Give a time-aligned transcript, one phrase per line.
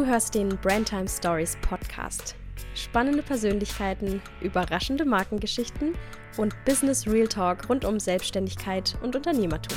[0.00, 2.34] Du hörst den Brandtime Stories Podcast.
[2.74, 5.92] Spannende Persönlichkeiten, überraschende Markengeschichten
[6.38, 9.76] und Business Real Talk rund um Selbstständigkeit und Unternehmertum.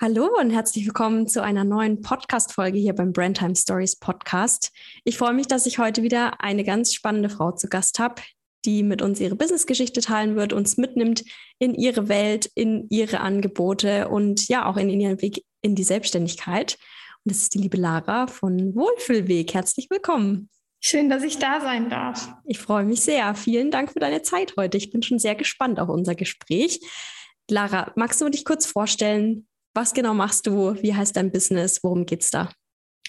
[0.00, 4.72] Hallo und herzlich willkommen zu einer neuen Podcast-Folge hier beim Brandtime Stories Podcast.
[5.04, 8.20] Ich freue mich, dass ich heute wieder eine ganz spannende Frau zu Gast habe,
[8.64, 11.24] die mit uns ihre Businessgeschichte teilen wird, uns mitnimmt
[11.58, 15.84] in ihre Welt, in ihre Angebote und ja auch in, in ihren Weg in die
[15.84, 16.76] Selbstständigkeit.
[17.24, 19.54] Und das ist die liebe Lara von Wohlfühlweg.
[19.54, 20.48] Herzlich willkommen.
[20.80, 22.32] Schön, dass ich da sein darf.
[22.44, 23.34] Ich freue mich sehr.
[23.34, 24.76] Vielen Dank für deine Zeit heute.
[24.76, 26.80] Ich bin schon sehr gespannt auf unser Gespräch.
[27.50, 29.48] Lara, magst du dich kurz vorstellen?
[29.74, 30.74] Was genau machst du?
[30.82, 31.82] Wie heißt dein Business?
[31.82, 32.50] Worum geht's da?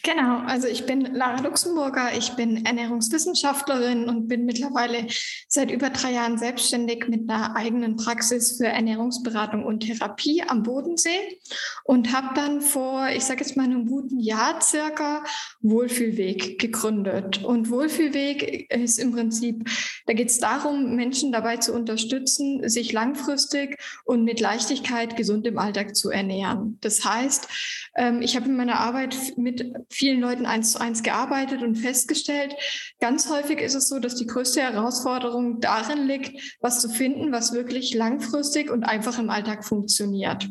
[0.04, 5.08] Genau, also ich bin Lara Luxemburger, ich bin Ernährungswissenschaftlerin und bin mittlerweile
[5.48, 11.40] seit über drei Jahren selbstständig mit einer eigenen Praxis für Ernährungsberatung und Therapie am Bodensee
[11.84, 15.24] und habe dann vor, ich sage jetzt mal einem guten Jahr circa,
[15.62, 17.44] Wohlfühlweg gegründet.
[17.44, 19.70] Und Wohlfühlweg ist im Prinzip,
[20.06, 25.58] da geht es darum, Menschen dabei zu unterstützen, sich langfristig und mit Leichtigkeit gesund im
[25.58, 26.78] Alltag zu ernähren.
[26.82, 27.48] Das heißt,
[27.96, 32.56] ähm, ich habe in meiner Arbeit mit vielen Leuten eins zu eins gearbeitet und festgestellt,
[33.00, 37.54] ganz häufig ist es so, dass die größte Herausforderung darin liegt, was zu finden, was
[37.54, 40.50] wirklich langfristig und einfach im Alltag funktioniert.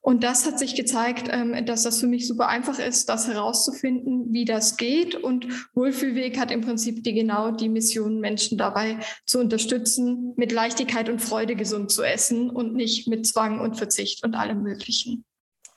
[0.00, 4.32] Und das hat sich gezeigt, ähm, dass das für mich super einfach ist, das herauszufinden,
[4.32, 5.14] wie das geht.
[5.14, 11.08] Und Wohlfühlweg hat im Prinzip die genau die Mission, Menschen dabei zu unterstützen, mit Leichtigkeit
[11.08, 15.24] und Freude gesund zu essen und nicht mit Zwang und Verzicht und allem Möglichen.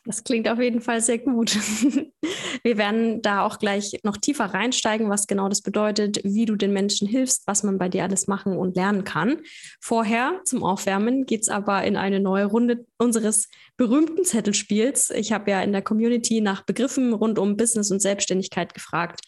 [0.04, 1.56] Das klingt auf jeden Fall sehr gut.
[2.64, 6.74] Wir werden da auch gleich noch tiefer reinsteigen, was genau das bedeutet, wie du den
[6.74, 9.42] Menschen hilfst, was man bei dir alles machen und lernen kann.
[9.80, 15.12] Vorher zum Aufwärmen geht es aber in eine neue Runde unseres berühmten Zettelspiels.
[15.12, 19.22] Ich habe ja in der Community nach Begriffen rund um Business und Selbstständigkeit gefragt.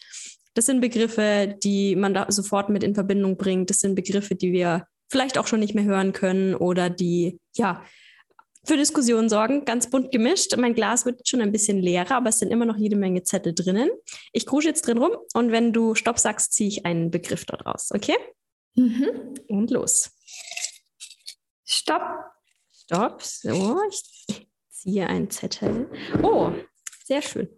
[0.54, 3.70] Das sind Begriffe, die man da sofort mit in Verbindung bringt.
[3.70, 7.84] Das sind Begriffe, die wir vielleicht auch schon nicht mehr hören können oder die, ja,
[8.64, 10.56] für Diskussionen sorgen, ganz bunt gemischt.
[10.56, 13.54] Mein Glas wird schon ein bisschen leerer, aber es sind immer noch jede Menge Zettel
[13.54, 13.90] drinnen.
[14.32, 17.66] Ich krusche jetzt drin rum und wenn du Stopp sagst, ziehe ich einen Begriff dort
[17.66, 18.16] raus, okay?
[18.74, 19.34] Mhm.
[19.48, 20.10] Und los.
[21.64, 22.02] Stopp.
[22.72, 23.22] Stopp.
[23.22, 25.90] So, ich ziehe einen Zettel.
[26.22, 26.52] Oh,
[27.04, 27.48] sehr schön.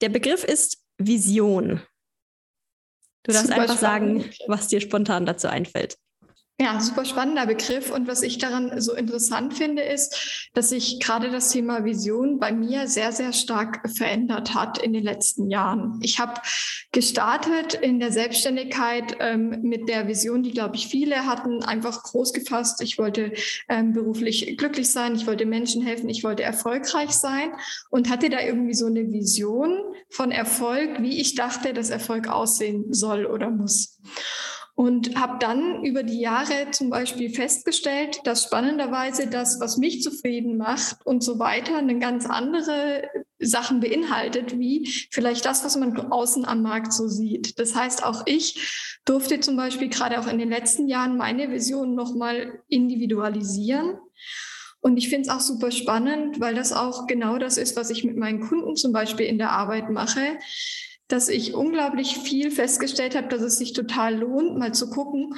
[0.00, 1.82] Der Begriff ist Vision.
[3.24, 4.22] Du darfst Super einfach spannend.
[4.22, 5.98] sagen, was dir spontan dazu einfällt.
[6.60, 7.88] Ja, super spannender Begriff.
[7.92, 12.50] Und was ich daran so interessant finde, ist, dass sich gerade das Thema Vision bei
[12.50, 16.00] mir sehr, sehr stark verändert hat in den letzten Jahren.
[16.02, 16.40] Ich habe
[16.90, 22.32] gestartet in der Selbstständigkeit ähm, mit der Vision, die, glaube ich, viele hatten, einfach groß
[22.32, 22.82] gefasst.
[22.82, 23.34] Ich wollte
[23.68, 27.52] ähm, beruflich glücklich sein, ich wollte Menschen helfen, ich wollte erfolgreich sein
[27.90, 29.78] und hatte da irgendwie so eine Vision
[30.10, 34.00] von Erfolg, wie ich dachte, dass Erfolg aussehen soll oder muss.
[34.78, 40.56] Und habe dann über die Jahre zum Beispiel festgestellt, dass spannenderweise das, was mich zufrieden
[40.56, 43.02] macht und so weiter, eine ganz andere
[43.40, 47.58] Sachen beinhaltet, wie vielleicht das, was man außen am Markt so sieht.
[47.58, 51.96] Das heißt, auch ich durfte zum Beispiel gerade auch in den letzten Jahren meine Vision
[51.96, 53.98] nochmal individualisieren.
[54.80, 58.04] Und ich finde es auch super spannend, weil das auch genau das ist, was ich
[58.04, 60.38] mit meinen Kunden zum Beispiel in der Arbeit mache
[61.08, 65.34] dass ich unglaublich viel festgestellt habe, dass es sich total lohnt, mal zu gucken,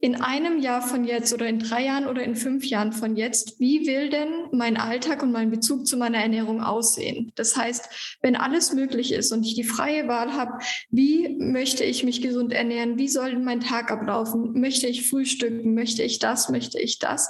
[0.00, 3.58] in einem Jahr von jetzt oder in drei Jahren oder in fünf Jahren von jetzt,
[3.58, 7.32] wie will denn mein Alltag und mein Bezug zu meiner Ernährung aussehen?
[7.34, 10.58] Das heißt, wenn alles möglich ist und ich die freie Wahl habe,
[10.90, 12.96] wie möchte ich mich gesund ernähren?
[12.96, 14.60] Wie soll mein Tag ablaufen?
[14.60, 15.74] Möchte ich frühstücken?
[15.74, 16.48] Möchte ich das?
[16.48, 17.28] Möchte ich das?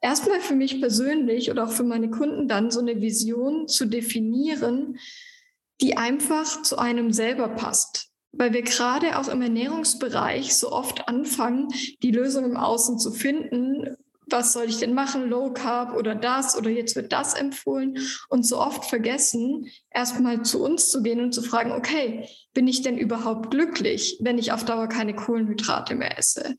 [0.00, 4.96] Erstmal für mich persönlich oder auch für meine Kunden dann so eine Vision zu definieren,
[5.80, 8.08] die einfach zu einem selber passt.
[8.32, 11.68] Weil wir gerade auch im Ernährungsbereich so oft anfangen,
[12.02, 13.96] die Lösung im Außen zu finden.
[14.26, 15.28] Was soll ich denn machen?
[15.28, 17.98] Low Carb oder das oder jetzt wird das empfohlen
[18.28, 22.82] und so oft vergessen, erstmal zu uns zu gehen und zu fragen, okay, bin ich
[22.82, 26.54] denn überhaupt glücklich, wenn ich auf Dauer keine Kohlenhydrate mehr esse?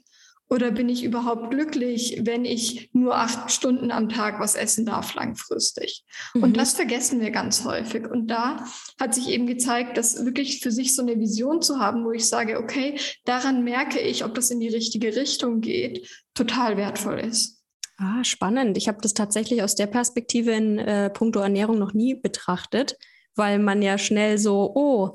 [0.51, 5.13] Oder bin ich überhaupt glücklich, wenn ich nur acht Stunden am Tag was essen darf
[5.13, 6.03] langfristig?
[6.33, 6.43] Mhm.
[6.43, 8.05] Und das vergessen wir ganz häufig.
[8.05, 8.65] Und da
[8.99, 12.27] hat sich eben gezeigt, dass wirklich für sich so eine Vision zu haben, wo ich
[12.27, 17.63] sage, okay, daran merke ich, ob das in die richtige Richtung geht, total wertvoll ist.
[17.95, 18.75] Ah, spannend.
[18.75, 22.97] Ich habe das tatsächlich aus der Perspektive in äh, puncto Ernährung noch nie betrachtet,
[23.35, 25.13] weil man ja schnell so, oh,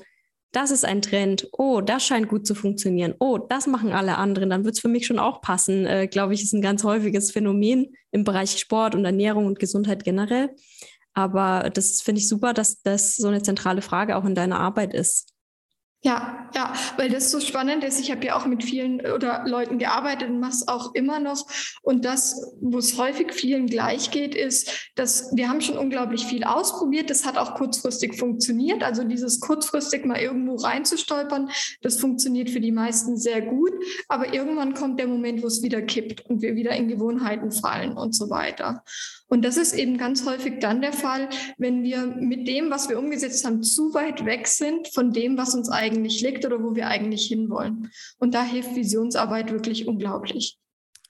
[0.56, 4.48] das ist ein Trend, oh, das scheint gut zu funktionieren, oh, das machen alle anderen,
[4.48, 5.84] dann wird es für mich schon auch passen.
[5.84, 10.02] Äh, Glaube ich, ist ein ganz häufiges Phänomen im Bereich Sport und Ernährung und Gesundheit
[10.02, 10.48] generell.
[11.12, 14.94] Aber das finde ich super, dass das so eine zentrale Frage auch in deiner Arbeit
[14.94, 15.35] ist.
[16.02, 17.98] Ja, ja, weil das so spannend ist.
[17.98, 21.46] Ich habe ja auch mit vielen oder Leuten gearbeitet und mache es auch immer noch.
[21.82, 26.44] Und das, wo es häufig vielen gleich geht, ist, dass wir haben schon unglaublich viel
[26.44, 27.10] ausprobiert.
[27.10, 28.84] Das hat auch kurzfristig funktioniert.
[28.84, 31.50] Also dieses kurzfristig mal irgendwo reinzustolpern,
[31.82, 33.72] das funktioniert für die meisten sehr gut.
[34.08, 37.96] Aber irgendwann kommt der Moment, wo es wieder kippt und wir wieder in Gewohnheiten fallen
[37.96, 38.84] und so weiter.
[39.28, 41.28] Und das ist eben ganz häufig dann der Fall,
[41.58, 45.54] wenn wir mit dem, was wir umgesetzt haben, zu weit weg sind von dem, was
[45.54, 47.90] uns eigentlich liegt oder wo wir eigentlich hinwollen.
[48.18, 50.58] Und da hilft Visionsarbeit wirklich unglaublich.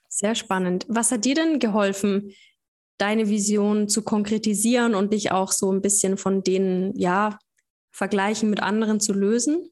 [0.09, 0.85] Sehr spannend.
[0.87, 2.31] Was hat dir denn geholfen,
[2.97, 7.37] deine Vision zu konkretisieren und dich auch so ein bisschen von den, ja,
[7.91, 9.69] Vergleichen mit anderen zu lösen?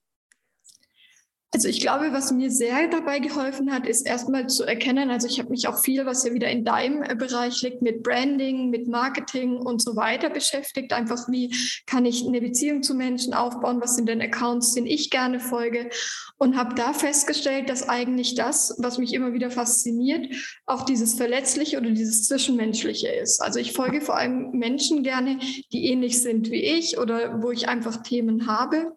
[1.55, 5.39] Also ich glaube, was mir sehr dabei geholfen hat, ist erstmal zu erkennen, also ich
[5.39, 8.89] habe mich auch viel, was ja wieder in deinem äh, Bereich liegt, mit Branding, mit
[8.89, 10.91] Marketing und so weiter beschäftigt.
[10.91, 11.55] Einfach, wie
[11.85, 13.79] kann ich eine Beziehung zu Menschen aufbauen?
[13.79, 15.89] Was sind denn Accounts, denen ich gerne folge?
[16.37, 20.35] Und habe da festgestellt, dass eigentlich das, was mich immer wieder fasziniert,
[20.65, 23.41] auch dieses Verletzliche oder dieses Zwischenmenschliche ist.
[23.41, 25.39] Also ich folge vor allem Menschen gerne,
[25.71, 28.91] die ähnlich sind wie ich oder wo ich einfach Themen habe.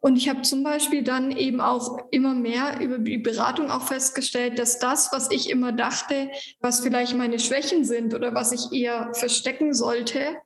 [0.00, 4.58] Und ich habe zum Beispiel dann eben auch immer mehr über die Beratung auch festgestellt,
[4.58, 9.10] dass das, was ich immer dachte, was vielleicht meine Schwächen sind oder was ich eher
[9.14, 10.36] verstecken sollte,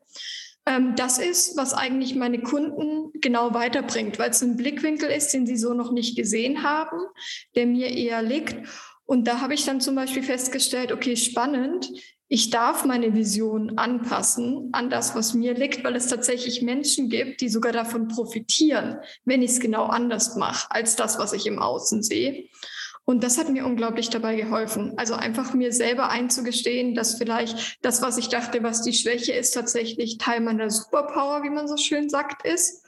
[0.66, 5.46] ähm, das ist, was eigentlich meine Kunden genau weiterbringt, weil es ein Blickwinkel ist, den
[5.46, 6.98] sie so noch nicht gesehen haben,
[7.54, 8.56] der mir eher liegt.
[9.06, 11.90] Und da habe ich dann zum Beispiel festgestellt, okay, spannend,
[12.32, 17.40] ich darf meine Vision anpassen an das, was mir liegt, weil es tatsächlich Menschen gibt,
[17.40, 21.58] die sogar davon profitieren, wenn ich es genau anders mache als das, was ich im
[21.58, 22.48] Außen sehe.
[23.04, 24.94] Und das hat mir unglaublich dabei geholfen.
[24.96, 29.50] Also einfach mir selber einzugestehen, dass vielleicht das, was ich dachte, was die Schwäche ist,
[29.50, 32.84] tatsächlich Teil meiner Superpower, wie man so schön sagt, ist.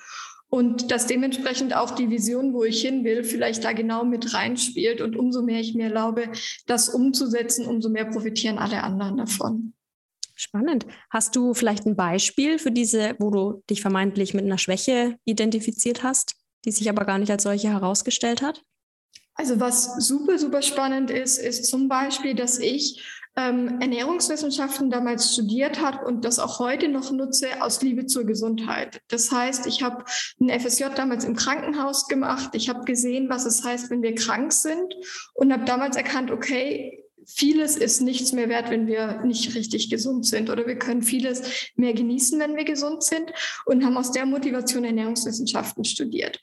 [0.54, 5.00] Und dass dementsprechend auch die Vision, wo ich hin will, vielleicht da genau mit reinspielt.
[5.00, 6.30] Und umso mehr ich mir erlaube,
[6.66, 9.72] das umzusetzen, umso mehr profitieren alle anderen davon.
[10.34, 10.84] Spannend.
[11.08, 16.02] Hast du vielleicht ein Beispiel für diese, wo du dich vermeintlich mit einer Schwäche identifiziert
[16.02, 16.34] hast,
[16.66, 18.62] die sich aber gar nicht als solche herausgestellt hat?
[19.34, 23.02] Also was super, super spannend ist, ist zum Beispiel, dass ich
[23.36, 29.00] ähm, Ernährungswissenschaften damals studiert habe und das auch heute noch nutze aus Liebe zur Gesundheit.
[29.08, 30.04] Das heißt, ich habe
[30.40, 32.50] ein FSJ damals im Krankenhaus gemacht.
[32.54, 34.94] Ich habe gesehen, was es heißt, wenn wir krank sind
[35.34, 40.26] und habe damals erkannt, okay, vieles ist nichts mehr wert, wenn wir nicht richtig gesund
[40.26, 43.32] sind oder wir können vieles mehr genießen, wenn wir gesund sind
[43.64, 46.40] und haben aus der Motivation Ernährungswissenschaften studiert.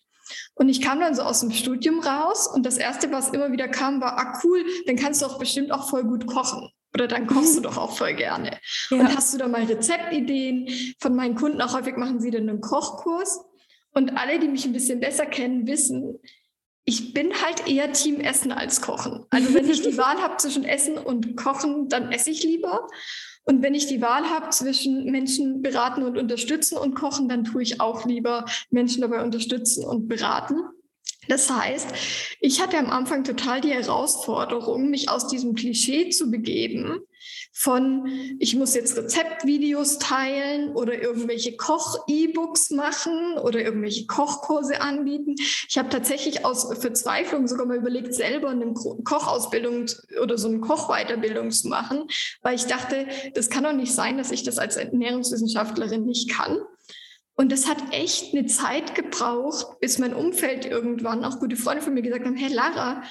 [0.56, 3.68] Und ich kam dann so aus dem Studium raus und das Erste, was immer wieder
[3.68, 6.70] kam, war, ah cool, dann kannst du auch bestimmt auch voll gut kochen.
[6.94, 8.60] Oder dann kochst du doch auch voll gerne.
[8.90, 8.98] Ja.
[8.98, 10.70] Und hast du da mal Rezeptideen?
[11.00, 13.42] Von meinen Kunden auch häufig machen sie dann einen Kochkurs.
[13.92, 16.20] Und alle, die mich ein bisschen besser kennen, wissen,
[16.86, 19.26] ich bin halt eher Team Essen als Kochen.
[19.30, 22.88] Also wenn ich die Wahl habe zwischen Essen und Kochen, dann esse ich lieber.
[23.44, 27.64] Und wenn ich die Wahl habe zwischen Menschen beraten und unterstützen und kochen, dann tue
[27.64, 30.62] ich auch lieber Menschen dabei unterstützen und beraten.
[31.30, 31.88] Das heißt,
[32.42, 37.02] ich hatte am Anfang total die Herausforderung, mich aus diesem Klischee zu begeben
[37.52, 38.08] von,
[38.40, 45.36] ich muss jetzt Rezeptvideos teilen oder irgendwelche Koch-E-Books machen oder irgendwelche Kochkurse anbieten.
[45.38, 49.86] Ich habe tatsächlich aus Verzweiflung sogar mal überlegt, selber eine Kochausbildung
[50.24, 52.08] oder so eine Kochweiterbildung zu machen,
[52.42, 53.06] weil ich dachte,
[53.36, 56.60] das kann doch nicht sein, dass ich das als Ernährungswissenschaftlerin nicht kann.
[57.40, 61.94] Und das hat echt eine Zeit gebraucht, bis mein Umfeld irgendwann, auch gute Freunde von
[61.94, 63.02] mir gesagt haben, hey Lara,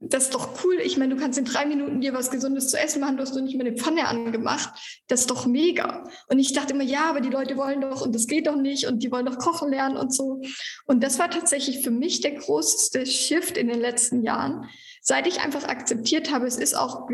[0.00, 0.80] das ist doch cool.
[0.82, 3.36] Ich meine, du kannst in drei Minuten dir was Gesundes zu essen machen, du hast
[3.36, 4.70] doch nicht mal eine Pfanne angemacht.
[5.06, 6.02] Das ist doch mega.
[6.26, 8.88] Und ich dachte immer, ja, aber die Leute wollen doch und das geht doch nicht
[8.88, 10.42] und die wollen doch kochen lernen und so.
[10.86, 14.68] Und das war tatsächlich für mich der größte Shift in den letzten Jahren,
[15.00, 17.06] seit ich einfach akzeptiert habe, es ist auch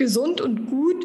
[0.00, 1.04] gesund und gut,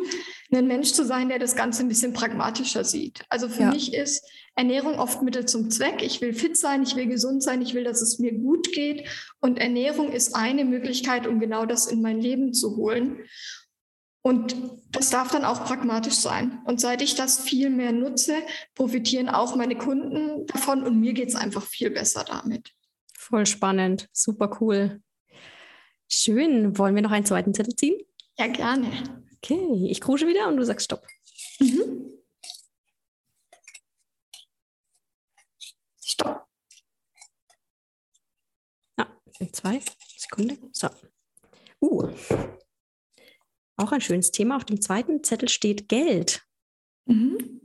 [0.53, 3.25] ein Mensch zu sein, der das Ganze ein bisschen pragmatischer sieht.
[3.29, 3.71] Also für ja.
[3.71, 4.25] mich ist
[4.55, 6.01] Ernährung oft Mittel zum Zweck.
[6.01, 9.05] Ich will fit sein, ich will gesund sein, ich will, dass es mir gut geht.
[9.41, 13.19] Und Ernährung ist eine Möglichkeit, um genau das in mein Leben zu holen.
[14.21, 14.55] Und
[14.91, 16.59] das darf dann auch pragmatisch sein.
[16.65, 18.35] Und seit ich das viel mehr nutze,
[18.73, 22.71] profitieren auch meine Kunden davon und mir geht es einfach viel besser damit.
[23.17, 25.01] Voll spannend, super cool.
[26.07, 26.77] Schön.
[26.77, 27.99] Wollen wir noch einen zweiten Zettel ziehen?
[28.37, 29.25] Ja, gerne.
[29.37, 31.05] Okay, ich krusche wieder und du sagst Stopp.
[31.59, 32.11] Mhm.
[36.01, 36.45] Stopp.
[39.39, 39.81] in zwei
[40.17, 40.69] Sekunden.
[40.73, 40.89] So.
[41.81, 42.09] Uh.
[43.77, 44.55] Auch ein schönes Thema.
[44.55, 46.45] Auf dem zweiten Zettel steht Geld.
[47.05, 47.61] Mhm.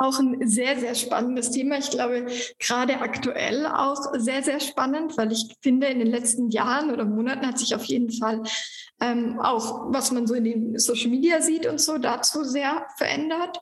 [0.00, 1.78] Auch ein sehr, sehr spannendes Thema.
[1.78, 2.26] Ich glaube,
[2.58, 7.46] gerade aktuell auch sehr, sehr spannend, weil ich finde, in den letzten Jahren oder Monaten
[7.46, 8.42] hat sich auf jeden Fall
[9.00, 13.60] ähm, auch, was man so in den Social Media sieht und so, dazu sehr verändert.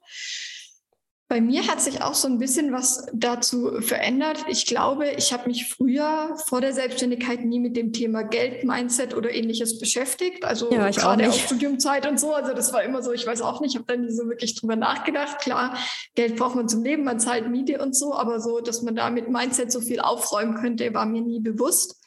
[1.29, 4.45] Bei mir hat sich auch so ein bisschen was dazu verändert.
[4.49, 9.13] Ich glaube, ich habe mich früher vor der Selbstständigkeit nie mit dem Thema Geld, Mindset
[9.13, 10.45] oder ähnliches beschäftigt.
[10.45, 12.33] Also ja, gerade auf Studiumzeit und so.
[12.33, 14.55] Also das war immer so, ich weiß auch nicht, ich habe da nie so wirklich
[14.55, 15.41] drüber nachgedacht.
[15.41, 15.77] Klar,
[16.15, 19.11] Geld braucht man zum Leben, man zahlt Miete und so, aber so, dass man da
[19.11, 22.01] mit Mindset so viel aufräumen könnte, war mir nie bewusst.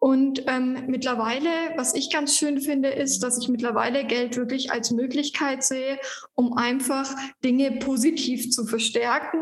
[0.00, 4.92] Und ähm, mittlerweile, was ich ganz schön finde, ist, dass ich mittlerweile Geld wirklich als
[4.92, 5.98] Möglichkeit sehe,
[6.34, 7.12] um einfach
[7.42, 9.40] Dinge positiv zu verstärken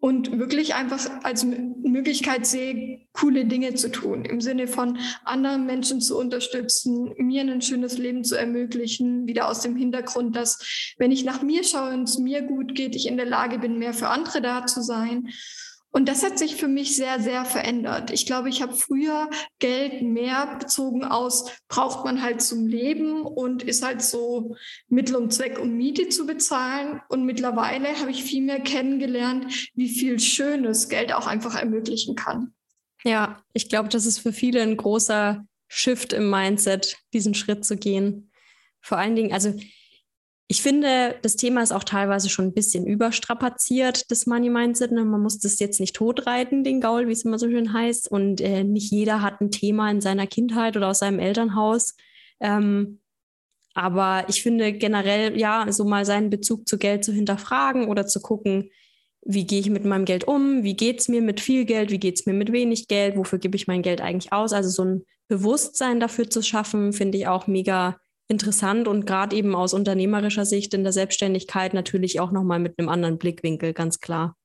[0.00, 6.00] und wirklich einfach als Möglichkeit sehe, coole Dinge zu tun, im Sinne von anderen Menschen
[6.00, 11.24] zu unterstützen, mir ein schönes Leben zu ermöglichen, wieder aus dem Hintergrund, dass wenn ich
[11.24, 14.08] nach mir schaue und es mir gut geht, ich in der Lage bin, mehr für
[14.08, 15.28] andere da zu sein.
[15.92, 18.12] Und das hat sich für mich sehr, sehr verändert.
[18.12, 19.28] Ich glaube, ich habe früher
[19.58, 24.56] Geld mehr bezogen aus, braucht man halt zum Leben und ist halt so
[24.88, 27.00] Mittel und Zweck, um Miete zu bezahlen.
[27.08, 32.54] Und mittlerweile habe ich viel mehr kennengelernt, wie viel Schönes Geld auch einfach ermöglichen kann.
[33.02, 37.76] Ja, ich glaube, das ist für viele ein großer Shift im Mindset, diesen Schritt zu
[37.76, 38.30] gehen.
[38.80, 39.54] Vor allen Dingen, also
[40.50, 44.90] ich finde, das Thema ist auch teilweise schon ein bisschen überstrapaziert, das Money Mindset.
[44.90, 45.04] Ne?
[45.04, 48.10] Man muss das jetzt nicht totreiten, den Gaul, wie es immer so schön heißt.
[48.10, 51.94] Und äh, nicht jeder hat ein Thema in seiner Kindheit oder aus seinem Elternhaus.
[52.40, 52.98] Ähm,
[53.74, 58.20] aber ich finde generell, ja, so mal seinen Bezug zu Geld zu hinterfragen oder zu
[58.20, 58.72] gucken,
[59.22, 62.00] wie gehe ich mit meinem Geld um, wie geht es mir mit viel Geld, wie
[62.00, 64.52] geht es mir mit wenig Geld, wofür gebe ich mein Geld eigentlich aus.
[64.52, 69.54] Also so ein Bewusstsein dafür zu schaffen, finde ich auch mega interessant und gerade eben
[69.54, 74.36] aus unternehmerischer Sicht in der Selbstständigkeit natürlich auch nochmal mit einem anderen Blickwinkel, ganz klar.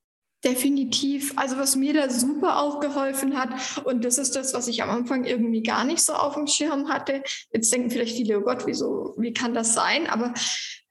[0.43, 1.33] Definitiv.
[1.37, 3.49] Also was mir da super auch geholfen hat,
[3.83, 6.87] und das ist das, was ich am Anfang irgendwie gar nicht so auf dem Schirm
[6.87, 7.23] hatte.
[7.51, 10.07] Jetzt denken vielleicht viele, oh Gott, wieso, wie kann das sein?
[10.07, 10.33] Aber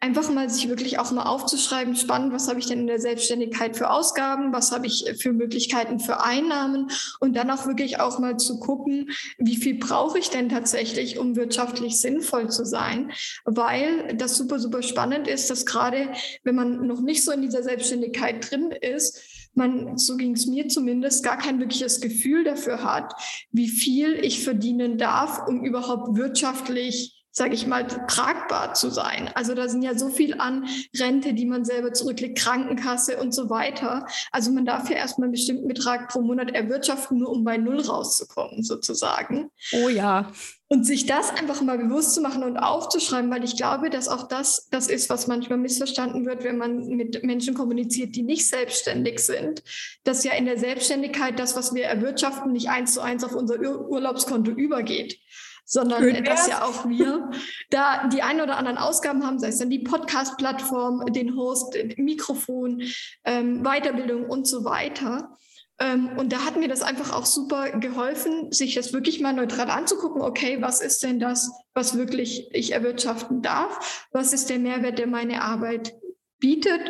[0.05, 3.75] einfach mal sich wirklich auch mal aufzuschreiben, spannend, was habe ich denn in der Selbstständigkeit
[3.75, 8.37] für Ausgaben, was habe ich für Möglichkeiten für Einnahmen und dann auch wirklich auch mal
[8.37, 13.13] zu gucken, wie viel brauche ich denn tatsächlich, um wirtschaftlich sinnvoll zu sein,
[13.47, 16.11] weil das super, super spannend ist, dass gerade
[16.43, 19.19] wenn man noch nicht so in dieser Selbstständigkeit drin ist,
[19.55, 23.15] man, so ging es mir zumindest, gar kein wirkliches Gefühl dafür hat,
[23.53, 29.29] wie viel ich verdienen darf, um überhaupt wirtschaftlich sage ich mal, tragbar zu sein.
[29.35, 33.51] Also da sind ja so viel an Rente, die man selber zurücklegt, Krankenkasse und so
[33.51, 34.07] weiter.
[34.31, 37.81] Also man darf ja erstmal einen bestimmten Betrag pro Monat erwirtschaften, nur um bei Null
[37.81, 39.51] rauszukommen, sozusagen.
[39.73, 40.31] Oh ja.
[40.69, 44.29] Und sich das einfach mal bewusst zu machen und aufzuschreiben, weil ich glaube, dass auch
[44.29, 49.19] das das ist, was manchmal missverstanden wird, wenn man mit Menschen kommuniziert, die nicht selbstständig
[49.19, 49.65] sind,
[50.05, 53.59] dass ja in der Selbstständigkeit das, was wir erwirtschaften, nicht eins zu eins auf unser
[53.59, 55.19] Urlaubskonto übergeht
[55.65, 57.31] sondern dass ja auch wir
[57.71, 62.83] da die ein oder anderen Ausgaben haben, sei es dann die Podcast-Plattform, den Host, Mikrofon,
[63.25, 65.37] ähm, Weiterbildung und so weiter.
[65.81, 69.71] Ähm, und da hat mir das einfach auch super geholfen, sich das wirklich mal neutral
[69.71, 70.23] anzugucken.
[70.23, 74.07] Okay, was ist denn das, was wirklich ich erwirtschaften darf?
[74.13, 75.95] Was ist der Mehrwert, der meine Arbeit
[76.39, 76.81] bietet,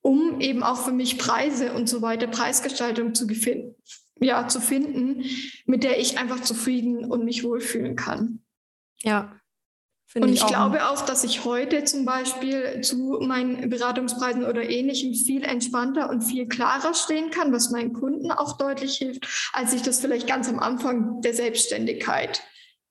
[0.00, 3.74] um eben auch für mich Preise und so weiter, Preisgestaltung zu finden
[4.20, 5.24] ja, zu finden,
[5.66, 8.40] mit der ich einfach zufrieden und mich wohlfühlen kann.
[9.02, 9.40] Ja.
[10.14, 10.48] Und ich, ich auch.
[10.48, 16.22] glaube auch, dass ich heute zum Beispiel zu meinen Beratungspreisen oder ähnlichem viel entspannter und
[16.22, 20.48] viel klarer stehen kann, was meinen Kunden auch deutlich hilft, als ich das vielleicht ganz
[20.48, 22.42] am Anfang der Selbstständigkeit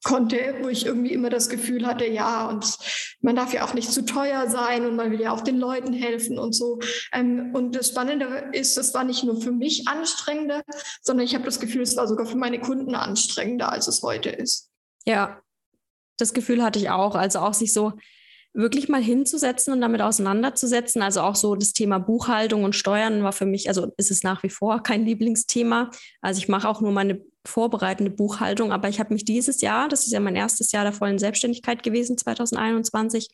[0.04, 2.78] konnte, wo ich irgendwie immer das Gefühl hatte, ja, und
[3.22, 5.94] man darf ja auch nicht zu teuer sein und man will ja auch den Leuten
[5.94, 6.80] helfen und so.
[7.12, 10.62] Ähm, und das Spannende ist, es war nicht nur für mich anstrengender,
[11.02, 14.30] sondern ich habe das Gefühl, es war sogar für meine Kunden anstrengender, als es heute
[14.30, 14.70] ist.
[15.06, 15.42] Ja,
[16.18, 17.16] das Gefühl hatte ich auch.
[17.16, 17.94] Also auch sich so
[18.54, 21.02] wirklich mal hinzusetzen und damit auseinanderzusetzen.
[21.02, 24.44] Also auch so das Thema Buchhaltung und Steuern war für mich, also ist es nach
[24.44, 25.90] wie vor kein Lieblingsthema.
[26.22, 30.06] Also ich mache auch nur meine vorbereitende Buchhaltung, aber ich habe mich dieses Jahr, das
[30.06, 33.30] ist ja mein erstes Jahr der vollen Selbstständigkeit gewesen, 2021,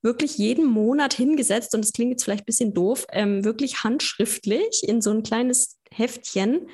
[0.00, 4.82] wirklich jeden Monat hingesetzt, und das klingt jetzt vielleicht ein bisschen doof, ähm, wirklich handschriftlich
[4.86, 6.68] in so ein kleines Heftchen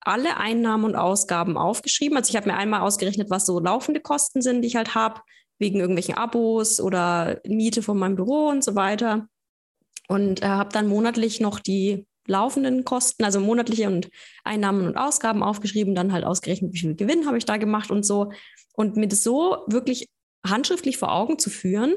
[0.00, 2.16] alle Einnahmen und Ausgaben aufgeschrieben.
[2.16, 5.20] Also ich habe mir einmal ausgerechnet, was so laufende Kosten sind, die ich halt habe,
[5.58, 9.28] wegen irgendwelchen Abos oder Miete von meinem Büro und so weiter.
[10.08, 14.10] Und äh, habe dann monatlich noch die laufenden Kosten, also monatliche und
[14.44, 18.04] Einnahmen und Ausgaben aufgeschrieben, dann halt ausgerechnet, wie viel Gewinn habe ich da gemacht und
[18.04, 18.32] so.
[18.74, 20.08] Und mir das so wirklich
[20.44, 21.94] handschriftlich vor Augen zu führen,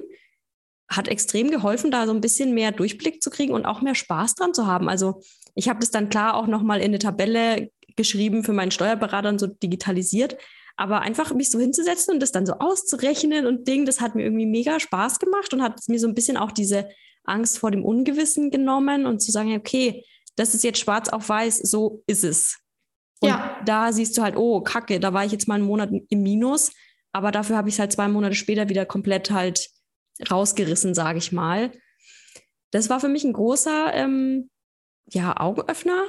[0.89, 4.35] hat extrem geholfen, da so ein bisschen mehr Durchblick zu kriegen und auch mehr Spaß
[4.35, 4.89] dran zu haben.
[4.89, 5.21] Also
[5.53, 9.39] ich habe das dann klar auch nochmal in eine Tabelle geschrieben für meinen Steuerberater und
[9.39, 10.37] so digitalisiert.
[10.79, 14.23] Aber einfach mich so hinzusetzen und das dann so auszurechnen und Ding, das hat mir
[14.23, 16.87] irgendwie mega Spaß gemacht und hat mir so ein bisschen auch diese
[17.25, 20.05] Angst vor dem Ungewissen genommen und zu sagen, okay,
[20.37, 22.59] das ist jetzt schwarz auf weiß, so ist es.
[23.19, 23.59] Und ja.
[23.65, 26.71] da siehst du halt, oh, kacke, da war ich jetzt mal einen Monat im Minus,
[27.11, 29.69] aber dafür habe ich es halt zwei Monate später wieder komplett halt
[30.31, 31.73] rausgerissen, sage ich mal.
[32.71, 34.49] Das war für mich ein großer ähm,
[35.11, 36.05] ja, Augenöffner.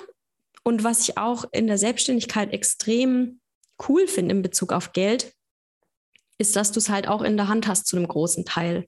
[0.63, 3.40] Und was ich auch in der Selbstständigkeit extrem
[3.89, 5.33] cool finde in Bezug auf Geld,
[6.39, 8.87] ist, dass du es halt auch in der Hand hast zu einem großen Teil.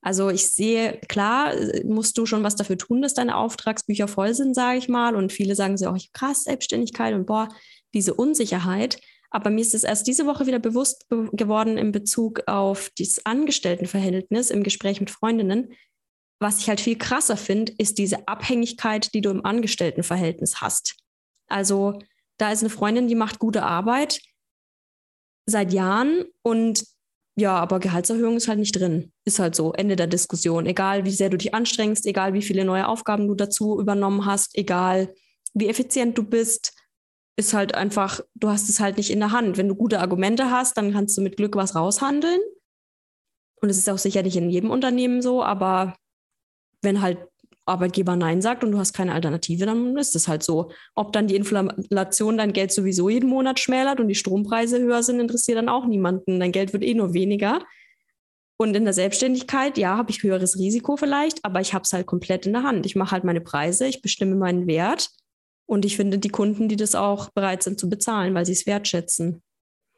[0.00, 1.52] Also ich sehe, klar,
[1.84, 5.16] musst du schon was dafür tun, dass deine Auftragsbücher voll sind, sage ich mal.
[5.16, 7.48] Und viele sagen so, oh, krass, Selbstständigkeit und boah,
[7.94, 9.00] diese Unsicherheit.
[9.30, 14.50] Aber mir ist es erst diese Woche wieder bewusst geworden in Bezug auf dieses Angestelltenverhältnis
[14.50, 15.72] im Gespräch mit Freundinnen.
[16.40, 20.96] Was ich halt viel krasser finde, ist diese Abhängigkeit, die du im Angestelltenverhältnis hast.
[21.48, 21.98] Also
[22.38, 24.20] da ist eine Freundin, die macht gute Arbeit
[25.48, 26.84] seit Jahren und
[27.36, 29.12] ja, aber Gehaltserhöhung ist halt nicht drin.
[29.24, 30.66] Ist halt so, Ende der Diskussion.
[30.66, 34.58] Egal, wie sehr du dich anstrengst, egal, wie viele neue Aufgaben du dazu übernommen hast,
[34.58, 35.14] egal,
[35.54, 36.74] wie effizient du bist,
[37.36, 39.56] ist halt einfach, du hast es halt nicht in der Hand.
[39.56, 42.40] Wenn du gute Argumente hast, dann kannst du mit Glück was raushandeln.
[43.60, 45.94] Und es ist auch sicher nicht in jedem Unternehmen so, aber
[46.82, 47.18] wenn halt
[47.68, 50.70] Arbeitgeber Nein sagt und du hast keine Alternative, dann ist es halt so.
[50.94, 55.20] Ob dann die Inflation dein Geld sowieso jeden Monat schmälert und die Strompreise höher sind,
[55.20, 56.40] interessiert dann auch niemanden.
[56.40, 57.60] Dein Geld wird eh nur weniger.
[58.56, 62.06] Und in der Selbstständigkeit, ja, habe ich höheres Risiko vielleicht, aber ich habe es halt
[62.06, 62.86] komplett in der Hand.
[62.86, 65.10] Ich mache halt meine Preise, ich bestimme meinen Wert
[65.66, 68.66] und ich finde die Kunden, die das auch bereit sind zu bezahlen, weil sie es
[68.66, 69.42] wertschätzen.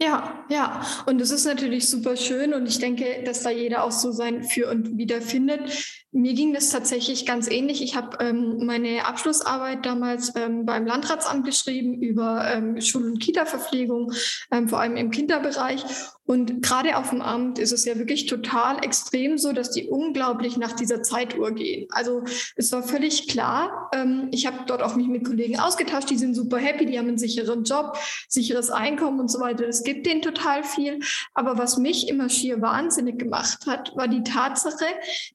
[0.03, 0.83] Ja, ja.
[1.07, 4.45] Und es ist natürlich super schön und ich denke, dass da jeder auch so sein
[4.45, 6.07] Für und Wider findet.
[6.13, 7.81] Mir ging das tatsächlich ganz ähnlich.
[7.83, 14.13] Ich habe ähm, meine Abschlussarbeit damals ähm, beim Landratsamt geschrieben über ähm, Schul- und Kita-Verpflegung,
[14.51, 15.85] ähm, vor allem im Kinderbereich.
[16.27, 20.57] Und gerade auf dem Amt ist es ja wirklich total extrem so, dass die unglaublich
[20.57, 21.87] nach dieser Zeituhr gehen.
[21.91, 22.25] Also
[22.57, 23.89] es war völlig klar.
[23.95, 27.07] Ähm, ich habe dort auch mich mit Kollegen ausgetauscht, die sind super happy, die haben
[27.07, 27.97] einen sicheren Job,
[28.29, 29.69] sicheres Einkommen und so weiter.
[29.69, 30.99] Es gibt denen total viel.
[31.35, 34.87] Aber was mich immer schier wahnsinnig gemacht hat, war die Tatsache,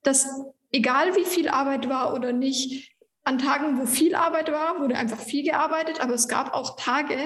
[0.03, 0.27] dass
[0.75, 2.91] egal wie viel Arbeit war oder nicht,
[3.23, 7.17] an Tagen, wo viel Arbeit war, wurde einfach viel gearbeitet, aber es gab auch Tage,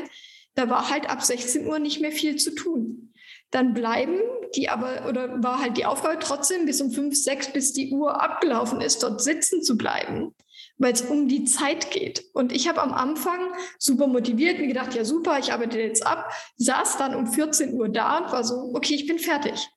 [0.56, 3.10] da war halt ab 16 Uhr nicht mehr viel zu tun
[3.52, 4.20] dann bleiben
[4.56, 8.22] die aber, oder war halt die Aufgabe trotzdem bis um fünf, sechs, bis die Uhr
[8.22, 10.34] abgelaufen ist, dort sitzen zu bleiben,
[10.78, 12.26] weil es um die Zeit geht.
[12.34, 13.40] Und ich habe am Anfang
[13.78, 17.90] super motiviert, mir gedacht, ja super, ich arbeite jetzt ab, saß dann um 14 Uhr
[17.90, 19.70] da und war so, okay, ich bin fertig.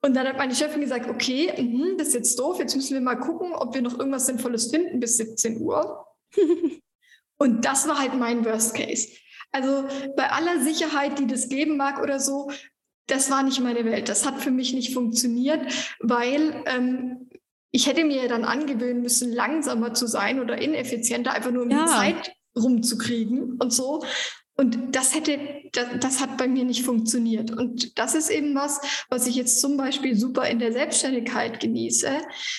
[0.00, 3.00] Und dann hat meine Chefin gesagt, okay, mh, das ist jetzt doof, jetzt müssen wir
[3.00, 6.06] mal gucken, ob wir noch irgendwas Sinnvolles finden bis 17 Uhr.
[7.38, 9.08] und das war halt mein Worst Case.
[9.50, 9.84] Also
[10.16, 12.50] bei aller Sicherheit, die das geben mag oder so,
[13.06, 14.08] das war nicht meine Welt.
[14.08, 15.60] Das hat für mich nicht funktioniert,
[16.00, 17.30] weil ähm,
[17.70, 21.84] ich hätte mir dann angewöhnen müssen, langsamer zu sein oder ineffizienter, einfach nur um ja.
[21.84, 24.04] die Zeit rumzukriegen und so.
[24.60, 25.38] Und das hätte,
[25.70, 27.52] das, das, hat bei mir nicht funktioniert.
[27.52, 32.10] Und das ist eben was, was ich jetzt zum Beispiel super in der Selbstständigkeit genieße,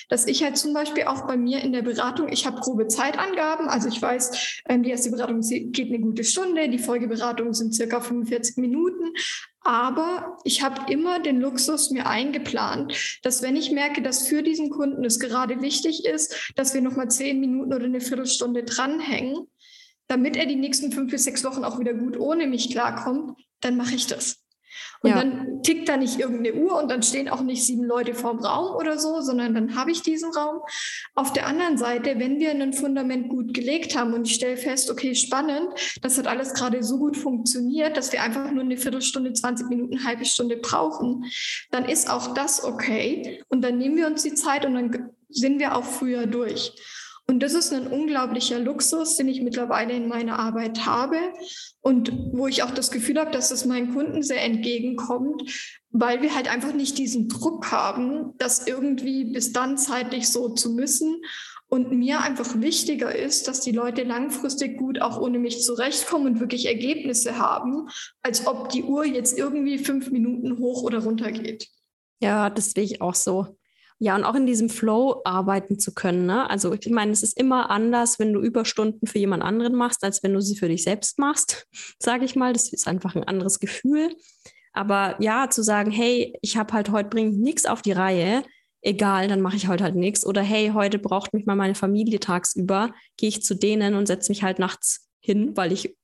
[0.08, 3.68] dass ich halt zum Beispiel auch bei mir in der Beratung, ich habe grobe Zeitangaben,
[3.68, 8.00] also ich weiß, ähm, die erste Beratung geht eine gute Stunde, die Folgeberatung sind circa
[8.00, 9.12] 45 Minuten,
[9.60, 14.70] aber ich habe immer den Luxus mir eingeplant, dass wenn ich merke, dass für diesen
[14.70, 19.48] Kunden es gerade wichtig ist, dass wir nochmal zehn Minuten oder eine Viertelstunde dranhängen,
[20.10, 23.76] damit er die nächsten fünf bis sechs Wochen auch wieder gut ohne mich klarkommt, dann
[23.76, 24.44] mache ich das.
[25.02, 25.16] Und ja.
[25.16, 28.74] dann tickt da nicht irgendeine Uhr und dann stehen auch nicht sieben Leute vorm Raum
[28.76, 30.62] oder so, sondern dann habe ich diesen Raum.
[31.14, 34.90] Auf der anderen Seite, wenn wir ein Fundament gut gelegt haben und ich stelle fest,
[34.90, 35.68] okay, spannend,
[36.02, 39.96] das hat alles gerade so gut funktioniert, dass wir einfach nur eine Viertelstunde, 20 Minuten,
[39.96, 41.24] eine halbe Stunde brauchen,
[41.70, 43.42] dann ist auch das okay.
[43.48, 46.74] Und dann nehmen wir uns die Zeit und dann sind wir auch früher durch.
[47.30, 51.16] Und das ist ein unglaublicher Luxus, den ich mittlerweile in meiner Arbeit habe
[51.80, 56.34] und wo ich auch das Gefühl habe, dass es meinen Kunden sehr entgegenkommt, weil wir
[56.34, 61.22] halt einfach nicht diesen Druck haben, das irgendwie bis dann zeitlich so zu müssen.
[61.68, 66.40] Und mir einfach wichtiger ist, dass die Leute langfristig gut auch ohne mich zurechtkommen und
[66.40, 67.86] wirklich Ergebnisse haben,
[68.22, 71.68] als ob die Uhr jetzt irgendwie fünf Minuten hoch oder runter geht.
[72.20, 73.56] Ja, das sehe ich auch so.
[74.02, 76.24] Ja, und auch in diesem Flow arbeiten zu können.
[76.24, 76.48] Ne?
[76.48, 80.22] Also ich meine, es ist immer anders, wenn du Überstunden für jemand anderen machst, als
[80.22, 81.66] wenn du sie für dich selbst machst,
[81.98, 82.54] sage ich mal.
[82.54, 84.08] Das ist einfach ein anderes Gefühl.
[84.72, 88.42] Aber ja, zu sagen, hey, ich habe halt heute bringt nichts auf die Reihe,
[88.80, 90.24] egal, dann mache ich heute halt nichts.
[90.24, 94.30] Oder hey, heute braucht mich mal meine Familie tagsüber, gehe ich zu denen und setze
[94.30, 95.94] mich halt nachts hin, weil ich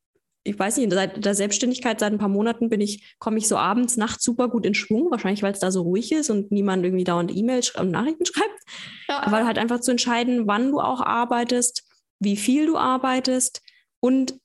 [0.46, 3.56] ich weiß nicht, seit der Selbstständigkeit seit ein paar Monaten bin ich, komme ich so
[3.56, 6.84] abends, nachts super gut in Schwung, wahrscheinlich weil es da so ruhig ist und niemand
[6.84, 8.60] irgendwie dauernd E-Mails und Nachrichten schreibt.
[9.08, 9.22] Ja.
[9.22, 11.84] Aber halt einfach zu entscheiden, wann du auch arbeitest,
[12.20, 13.62] wie viel du arbeitest
[14.00, 14.38] und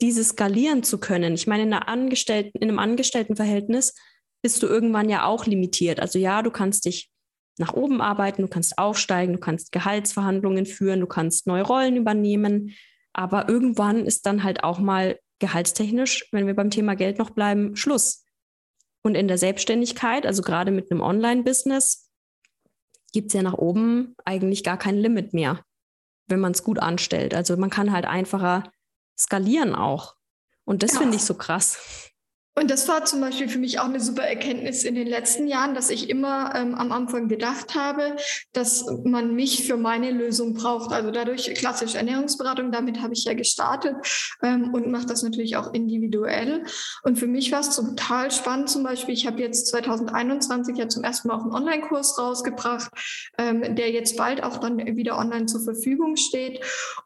[0.00, 1.34] dieses skalieren zu können.
[1.34, 3.94] Ich meine, in, einer Angestellten, in einem Angestelltenverhältnis
[4.42, 6.00] bist du irgendwann ja auch limitiert.
[6.00, 7.10] Also ja, du kannst dich
[7.58, 12.72] nach oben arbeiten, du kannst aufsteigen, du kannst Gehaltsverhandlungen führen, du kannst neue Rollen übernehmen.
[13.12, 17.76] Aber irgendwann ist dann halt auch mal gehaltstechnisch, wenn wir beim Thema Geld noch bleiben,
[17.76, 18.24] Schluss.
[19.02, 22.10] Und in der Selbstständigkeit, also gerade mit einem Online-Business,
[23.12, 25.62] gibt es ja nach oben eigentlich gar kein Limit mehr,
[26.28, 27.34] wenn man es gut anstellt.
[27.34, 28.72] Also man kann halt einfacher
[29.18, 30.16] skalieren auch.
[30.64, 31.00] Und das ja.
[31.00, 32.10] finde ich so krass.
[32.56, 35.74] Und das war zum Beispiel für mich auch eine super Erkenntnis in den letzten Jahren,
[35.74, 38.14] dass ich immer ähm, am Anfang gedacht habe,
[38.52, 40.92] dass man mich für meine Lösung braucht.
[40.92, 43.96] Also dadurch klassische Ernährungsberatung, damit habe ich ja gestartet
[44.42, 46.64] ähm, und mache das natürlich auch individuell.
[47.02, 51.02] Und für mich war es total spannend zum Beispiel, ich habe jetzt 2021 ja zum
[51.02, 52.92] ersten Mal auch einen Online-Kurs rausgebracht,
[53.36, 56.60] ähm, der jetzt bald auch dann wieder online zur Verfügung steht.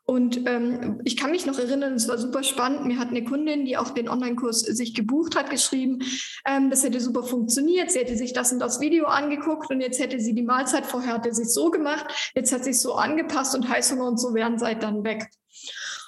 [0.05, 2.85] Und ähm, ich kann mich noch erinnern, es war super spannend.
[2.85, 6.01] Mir hat eine Kundin, die auch den Online-Kurs sich gebucht hat, geschrieben,
[6.47, 7.91] ähm, das hätte super funktioniert.
[7.91, 11.15] Sie hätte sich das und das Video angeguckt und jetzt hätte sie die Mahlzeit vorher
[11.15, 14.59] hatte sie so gemacht, jetzt hat sie es so angepasst und Heißhunger und so wären
[14.59, 15.31] seit dann weg.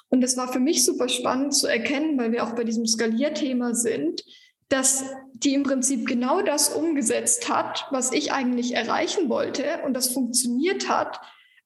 [0.09, 3.75] Und das war für mich super spannend zu erkennen, weil wir auch bei diesem Skalierthema
[3.75, 4.25] sind,
[4.69, 10.13] dass die im Prinzip genau das umgesetzt hat, was ich eigentlich erreichen wollte und das
[10.13, 11.21] funktioniert hat,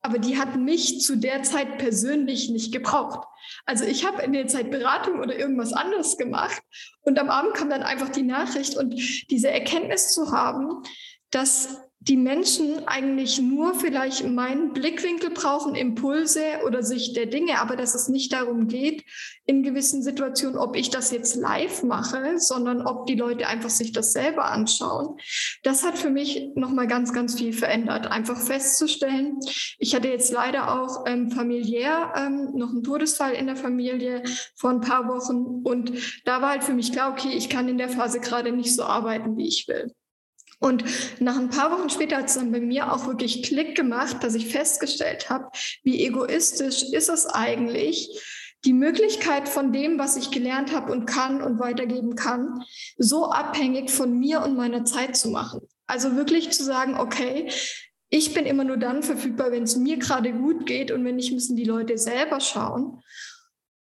[0.05, 3.27] aber die hat mich zu der Zeit persönlich nicht gebraucht.
[3.65, 6.63] Also ich habe in der Zeit Beratung oder irgendwas anderes gemacht
[7.01, 8.95] und am Abend kam dann einfach die Nachricht und
[9.31, 10.83] diese Erkenntnis zu haben,
[11.31, 17.77] dass die Menschen eigentlich nur vielleicht meinen Blickwinkel brauchen, Impulse oder Sicht der Dinge, aber
[17.77, 19.05] dass es nicht darum geht,
[19.47, 23.93] in gewissen Situationen, ob ich das jetzt live mache, sondern ob die Leute einfach sich
[23.93, 25.17] das selber anschauen.
[25.63, 28.07] Das hat für mich nochmal ganz, ganz viel verändert.
[28.07, 29.39] Einfach festzustellen,
[29.79, 34.23] ich hatte jetzt leider auch ähm, familiär ähm, noch einen Todesfall in der Familie
[34.57, 35.93] vor ein paar Wochen und
[36.27, 38.83] da war halt für mich klar, okay, ich kann in der Phase gerade nicht so
[38.83, 39.91] arbeiten, wie ich will.
[40.61, 40.85] Und
[41.21, 44.35] nach ein paar Wochen später hat es dann bei mir auch wirklich Klick gemacht, dass
[44.35, 45.49] ich festgestellt habe,
[45.83, 48.09] wie egoistisch ist es eigentlich,
[48.65, 52.63] die Möglichkeit von dem, was ich gelernt habe und kann und weitergeben kann,
[52.97, 55.61] so abhängig von mir und meiner Zeit zu machen.
[55.87, 57.51] Also wirklich zu sagen, okay,
[58.09, 61.33] ich bin immer nur dann verfügbar, wenn es mir gerade gut geht und wenn nicht,
[61.33, 63.03] müssen die Leute selber schauen.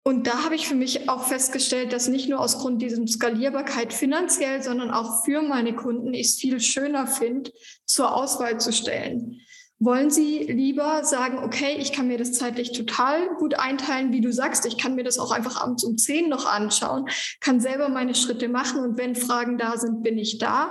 [0.07, 3.93] Und da habe ich für mich auch festgestellt, dass nicht nur aus Grund dieser Skalierbarkeit
[3.93, 7.51] finanziell, sondern auch für meine Kunden ich es viel schöner finde,
[7.87, 9.41] zur Auswahl zu stellen.
[9.81, 14.33] Wollen Sie lieber sagen, okay, ich kann mir das zeitlich total gut einteilen, wie du
[14.33, 17.09] sagst, ich kann mir das auch einfach abends um zehn noch anschauen,
[17.41, 20.71] kann selber meine Schritte machen und wenn Fragen da sind, bin ich da.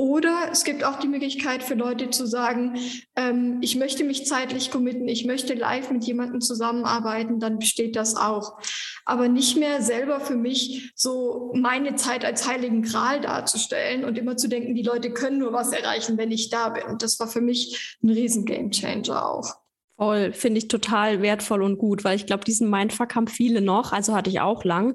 [0.00, 2.78] Oder es gibt auch die Möglichkeit für Leute zu sagen,
[3.16, 8.16] ähm, ich möchte mich zeitlich committen, ich möchte live mit jemandem zusammenarbeiten, dann besteht das
[8.16, 8.58] auch.
[9.04, 14.38] Aber nicht mehr selber für mich so meine Zeit als heiligen Gral darzustellen und immer
[14.38, 16.84] zu denken, die Leute können nur was erreichen, wenn ich da bin.
[16.84, 19.54] Und das war für mich ein riesen Gamechanger auch.
[19.98, 23.92] Voll, finde ich total wertvoll und gut, weil ich glaube, diesen Mindfuck haben viele noch,
[23.92, 24.94] also hatte ich auch lang,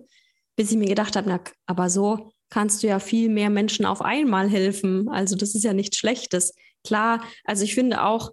[0.56, 4.02] bis ich mir gedacht habe, na, aber so kannst du ja viel mehr Menschen auf
[4.02, 5.10] einmal helfen.
[5.10, 6.54] Also das ist ja nichts Schlechtes.
[6.84, 8.32] Klar, also ich finde auch,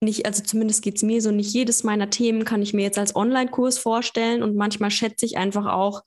[0.00, 2.98] nicht, also zumindest geht es mir so, nicht jedes meiner Themen kann ich mir jetzt
[2.98, 6.02] als Online-Kurs vorstellen und manchmal schätze ich einfach auch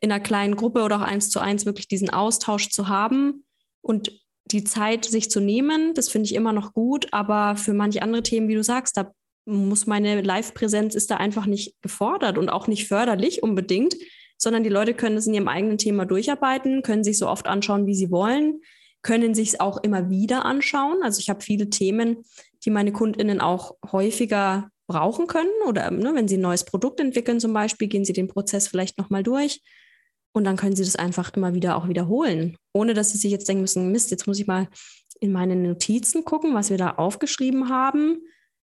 [0.00, 3.44] in einer kleinen Gruppe oder auch eins zu eins wirklich diesen Austausch zu haben
[3.82, 4.12] und
[4.46, 5.94] die Zeit sich zu nehmen.
[5.94, 9.12] Das finde ich immer noch gut, aber für manche andere Themen, wie du sagst, da
[9.44, 13.96] muss meine Live-Präsenz ist da einfach nicht gefordert und auch nicht förderlich unbedingt
[14.38, 17.86] sondern die Leute können es in ihrem eigenen Thema durcharbeiten, können sich so oft anschauen,
[17.86, 18.60] wie sie wollen,
[19.02, 21.02] können sich es auch immer wieder anschauen.
[21.02, 22.24] Also ich habe viele Themen,
[22.64, 27.40] die meine KundInnen auch häufiger brauchen können oder ne, wenn sie ein neues Produkt entwickeln
[27.40, 29.62] zum Beispiel, gehen sie den Prozess vielleicht nochmal durch
[30.32, 33.48] und dann können sie das einfach immer wieder auch wiederholen, ohne dass sie sich jetzt
[33.48, 34.68] denken müssen, Mist, jetzt muss ich mal
[35.18, 38.22] in meine Notizen gucken, was wir da aufgeschrieben haben.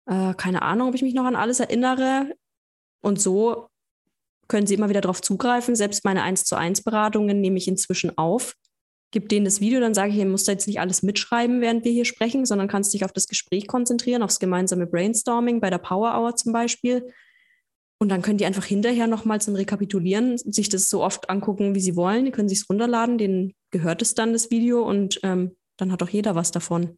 [0.08, 2.34] Äh, keine Ahnung, ob ich mich noch an alles erinnere.
[3.01, 3.68] Und so
[4.49, 5.75] können Sie immer wieder darauf zugreifen.
[5.75, 8.55] Selbst meine 1 zu 1 Beratungen nehme ich inzwischen auf
[9.12, 11.91] gebe denen das Video, dann sage ich, ihr müsst jetzt nicht alles mitschreiben, während wir
[11.91, 16.15] hier sprechen, sondern kannst dich auf das Gespräch konzentrieren, aufs gemeinsame Brainstorming, bei der Power
[16.15, 17.12] Hour zum Beispiel.
[17.97, 21.81] Und dann können die einfach hinterher nochmal zum Rekapitulieren sich das so oft angucken, wie
[21.81, 22.25] sie wollen.
[22.25, 26.03] Die können sich es runterladen, denen gehört es dann, das Video, und ähm, dann hat
[26.03, 26.97] auch jeder was davon.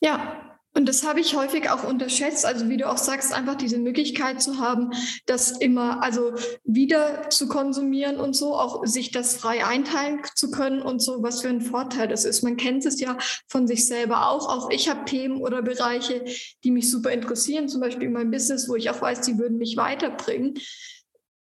[0.00, 0.47] Ja,
[0.78, 2.46] und das habe ich häufig auch unterschätzt.
[2.46, 4.90] Also wie du auch sagst, einfach diese Möglichkeit zu haben,
[5.26, 10.80] das immer, also wieder zu konsumieren und so, auch sich das frei einteilen zu können
[10.80, 12.44] und so, was für ein Vorteil das ist.
[12.44, 14.48] Man kennt es ja von sich selber auch.
[14.48, 16.24] Auch ich habe Themen oder Bereiche,
[16.62, 19.58] die mich super interessieren, zum Beispiel in meinem Business, wo ich auch weiß, die würden
[19.58, 20.54] mich weiterbringen.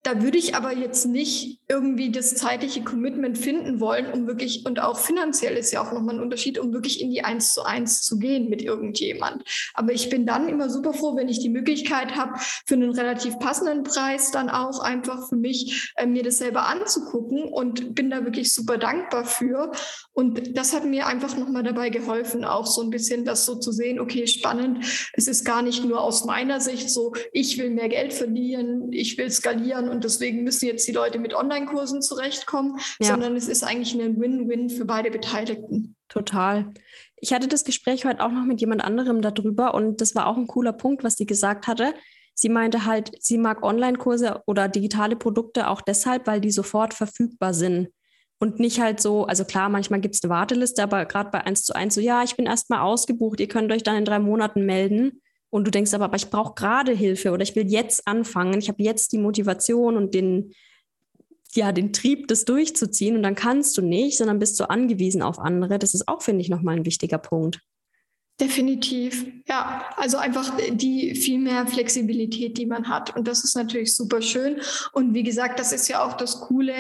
[0.03, 4.81] Da würde ich aber jetzt nicht irgendwie das zeitliche Commitment finden wollen, um wirklich, und
[4.81, 8.01] auch finanziell ist ja auch nochmal ein Unterschied, um wirklich in die Eins zu eins
[8.01, 9.43] zu gehen mit irgendjemand.
[9.73, 12.33] Aber ich bin dann immer super froh, wenn ich die Möglichkeit habe,
[12.65, 17.45] für einen relativ passenden Preis dann auch einfach für mich äh, mir das selber anzugucken
[17.45, 19.71] und bin da wirklich super dankbar für.
[20.11, 23.71] Und das hat mir einfach nochmal dabei geholfen, auch so ein bisschen das so zu
[23.71, 24.85] sehen, okay, spannend.
[25.13, 29.17] Es ist gar nicht nur aus meiner Sicht so, ich will mehr Geld verdienen, ich
[29.17, 33.07] will skalieren und deswegen müssen jetzt die Leute mit Online-Kursen zurechtkommen, ja.
[33.07, 35.95] sondern es ist eigentlich ein Win-Win für beide Beteiligten.
[36.09, 36.73] Total.
[37.15, 40.37] Ich hatte das Gespräch heute auch noch mit jemand anderem darüber und das war auch
[40.37, 41.93] ein cooler Punkt, was sie gesagt hatte.
[42.35, 47.53] Sie meinte halt, sie mag Online-Kurse oder digitale Produkte auch deshalb, weil die sofort verfügbar
[47.53, 47.89] sind.
[48.39, 51.63] Und nicht halt so, also klar, manchmal gibt es eine Warteliste, aber gerade bei 1
[51.63, 54.65] zu 1 so, ja, ich bin erstmal ausgebucht, ihr könnt euch dann in drei Monaten
[54.65, 55.21] melden
[55.53, 58.69] und du denkst aber, aber ich brauche gerade Hilfe oder ich will jetzt anfangen, ich
[58.69, 60.55] habe jetzt die Motivation und den,
[61.53, 65.37] ja, den Trieb, das durchzuziehen und dann kannst du nicht, sondern bist so angewiesen auf
[65.37, 65.77] andere.
[65.77, 67.59] Das ist auch, finde ich, nochmal ein wichtiger Punkt.
[68.43, 69.85] Definitiv, ja.
[69.95, 73.15] Also einfach die viel mehr Flexibilität, die man hat.
[73.15, 74.59] Und das ist natürlich super schön.
[74.91, 76.73] Und wie gesagt, das ist ja auch das Coole,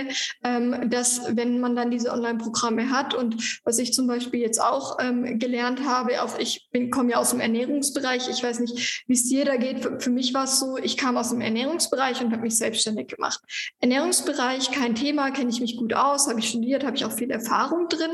[0.43, 4.97] ähm, dass wenn man dann diese Online-Programme hat und was ich zum Beispiel jetzt auch
[4.99, 8.27] ähm, gelernt habe, auch ich komme ja aus dem Ernährungsbereich.
[8.27, 9.83] Ich weiß nicht, wie es dir da geht.
[9.83, 13.07] Für, für mich war es so, ich kam aus dem Ernährungsbereich und habe mich selbstständig
[13.07, 13.39] gemacht.
[13.79, 17.31] Ernährungsbereich, kein Thema, kenne ich mich gut aus, habe ich studiert, habe ich auch viel
[17.31, 18.11] Erfahrung drin.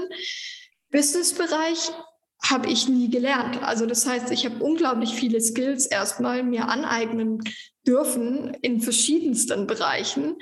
[0.92, 1.92] Businessbereich
[2.41, 3.62] habe ich nie gelernt.
[3.63, 7.43] Also das heißt, ich habe unglaublich viele Skills erstmal mir aneignen
[7.86, 10.36] dürfen in verschiedensten Bereichen.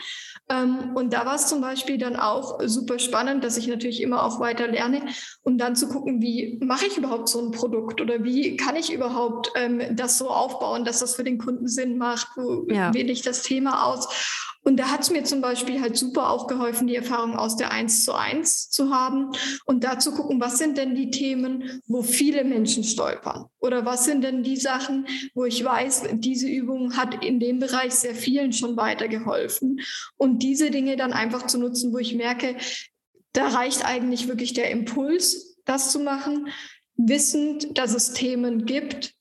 [0.49, 4.23] Ähm, und da war es zum Beispiel dann auch super spannend, dass ich natürlich immer
[4.23, 5.01] auch weiter lerne,
[5.43, 8.91] um dann zu gucken, wie mache ich überhaupt so ein Produkt oder wie kann ich
[8.91, 12.93] überhaupt ähm, das so aufbauen, dass das für den Kunden Sinn macht, wo ja.
[12.93, 14.07] wähle ich das Thema aus.
[14.67, 17.71] Und da hat es mir zum Beispiel halt super auch geholfen, die Erfahrung aus der
[17.71, 19.31] 1 zu 1 zu haben
[19.63, 23.45] und da zu gucken, was sind denn die Themen, wo viele Menschen stolpern?
[23.59, 27.93] Oder was sind denn die Sachen, wo ich weiß, diese Übung hat in dem Bereich
[27.93, 29.79] sehr vielen schon weitergeholfen?
[30.17, 32.57] Und diese Dinge dann einfach zu nutzen, wo ich merke,
[33.31, 36.49] da reicht eigentlich wirklich der Impuls, das zu machen,
[36.97, 39.13] wissend, dass es Themen gibt,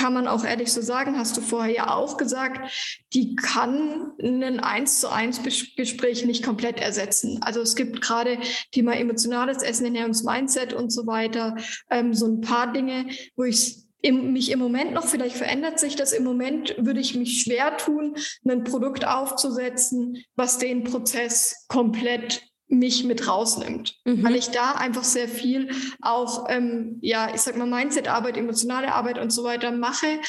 [0.00, 4.58] kann man auch ehrlich so sagen, hast du vorher ja auch gesagt, die kann ein
[4.58, 7.38] eins zu eins Gespräch nicht komplett ersetzen.
[7.42, 8.38] Also es gibt gerade
[8.72, 11.54] Thema emotionales Essen, Ernährungsmindset und so weiter,
[11.90, 15.96] ähm, so ein paar Dinge, wo ich im, mich im Moment noch, vielleicht verändert sich
[15.96, 18.16] das im Moment, würde ich mich schwer tun,
[18.48, 24.22] ein Produkt aufzusetzen, was den Prozess komplett mich mit rausnimmt, mhm.
[24.22, 29.18] weil ich da einfach sehr viel auch, ähm, ja, ich sag mal, Mindset-Arbeit, emotionale Arbeit
[29.18, 30.20] und so weiter mache.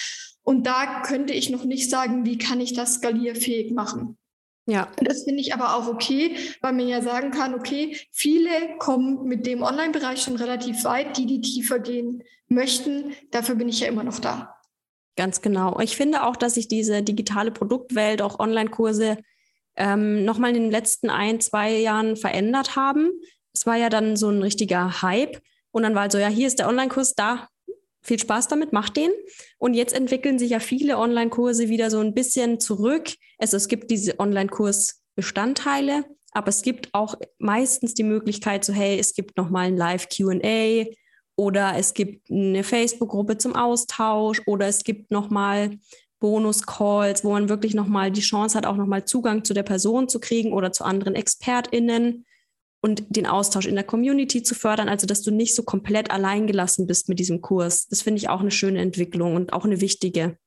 [0.43, 4.17] Und da könnte ich noch nicht sagen, wie kann ich das skalierfähig machen.
[4.67, 4.91] Ja.
[4.97, 8.49] Das finde ich aber auch okay, weil man ja sagen kann, okay, viele
[8.80, 13.13] kommen mit dem Online-Bereich schon relativ weit, die, die tiefer gehen möchten.
[13.32, 14.56] Dafür bin ich ja immer noch da.
[15.15, 15.80] Ganz genau.
[15.80, 19.17] Ich finde auch, dass sich diese digitale Produktwelt, auch Online-Kurse,
[19.76, 23.12] ähm, nochmal in den letzten ein, zwei Jahren verändert haben.
[23.54, 25.42] Es war ja dann so ein richtiger Hype.
[25.72, 27.48] Und dann war halt so, ja, hier ist der Online-Kurs, da,
[28.02, 29.12] viel Spaß damit, mach den.
[29.58, 33.14] Und jetzt entwickeln sich ja viele Online-Kurse wieder so ein bisschen zurück.
[33.38, 39.14] Also es gibt diese Online-Kurs-Bestandteile, aber es gibt auch meistens die Möglichkeit, so hey, es
[39.14, 40.86] gibt nochmal ein Live-QA
[41.36, 45.78] oder es gibt eine Facebook-Gruppe zum Austausch oder es gibt nochmal
[46.22, 50.22] Bonus-Calls, wo man wirklich nochmal die Chance hat, auch nochmal Zugang zu der Person zu
[50.22, 52.26] kriegen oder zu anderen ExpertInnen
[52.82, 56.88] und den Austausch in der Community zu fördern, also dass du nicht so komplett alleingelassen
[56.88, 57.88] bist mit diesem Kurs.
[57.88, 60.38] Das finde ich auch eine schöne Entwicklung und auch eine wichtige.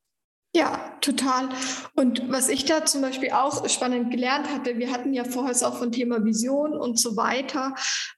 [0.56, 1.48] Ja, total.
[1.96, 5.76] Und was ich da zum Beispiel auch spannend gelernt hatte, wir hatten ja vorher auch
[5.76, 7.74] von Thema Vision und so weiter.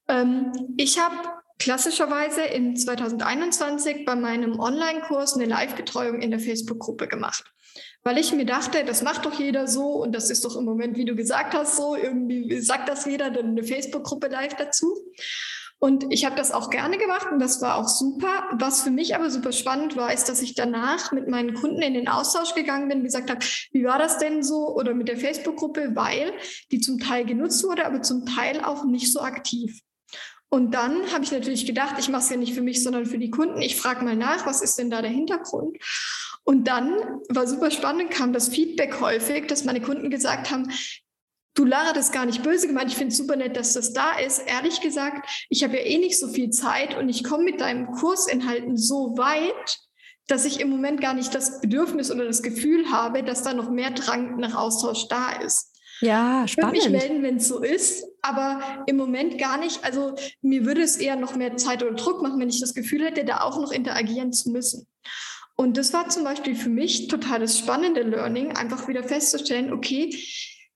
[0.06, 1.16] Ähm, ich habe
[1.58, 7.44] klassischerweise in 2021 bei meinem Online-Kurs eine Live-Betreuung in der Facebook-Gruppe gemacht.
[8.02, 10.96] Weil ich mir dachte, das macht doch jeder so und das ist doch im Moment,
[10.96, 14.96] wie du gesagt hast, so, irgendwie sagt das jeder, dann eine Facebook-Gruppe live dazu.
[15.78, 18.48] Und ich habe das auch gerne gemacht und das war auch super.
[18.58, 21.92] Was für mich aber super spannend war, ist, dass ich danach mit meinen Kunden in
[21.92, 25.90] den Austausch gegangen bin, gesagt habe, wie war das denn so oder mit der Facebook-Gruppe,
[25.94, 26.32] weil
[26.72, 29.82] die zum Teil genutzt wurde, aber zum Teil auch nicht so aktiv.
[30.48, 33.18] Und dann habe ich natürlich gedacht, ich mache es ja nicht für mich, sondern für
[33.18, 33.60] die Kunden.
[33.60, 35.76] Ich frage mal nach, was ist denn da der Hintergrund?
[36.44, 36.92] Und dann
[37.28, 40.70] war super spannend, kam das Feedback häufig, dass meine Kunden gesagt haben,
[41.54, 43.92] du Lara, das ist gar nicht böse gemeint, ich finde es super nett, dass das
[43.92, 44.42] da ist.
[44.46, 47.90] Ehrlich gesagt, ich habe ja eh nicht so viel Zeit und ich komme mit deinem
[47.90, 49.78] Kursinhalten so weit,
[50.28, 53.70] dass ich im Moment gar nicht das Bedürfnis oder das Gefühl habe, dass da noch
[53.70, 55.75] mehr Drang nach Austausch da ist.
[56.00, 56.76] Ja, spannend.
[56.76, 59.84] Ich würde mich melden, wenn es so ist, aber im Moment gar nicht.
[59.84, 63.04] Also mir würde es eher noch mehr Zeit oder Druck machen, wenn ich das Gefühl
[63.04, 64.86] hätte, da auch noch interagieren zu müssen.
[65.56, 70.10] Und das war zum Beispiel für mich total das spannende Learning, einfach wieder festzustellen, okay,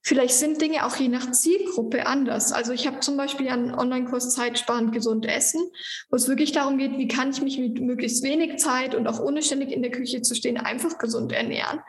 [0.02, 2.52] Vielleicht sind Dinge auch je nach Zielgruppe anders.
[2.52, 5.60] Also ich habe zum Beispiel einen Online-Kurs Zeitsparend gesund essen,
[6.08, 9.20] wo es wirklich darum geht, wie kann ich mich mit möglichst wenig Zeit und auch
[9.20, 11.80] ohne ständig in der Küche zu stehen einfach gesund ernähren.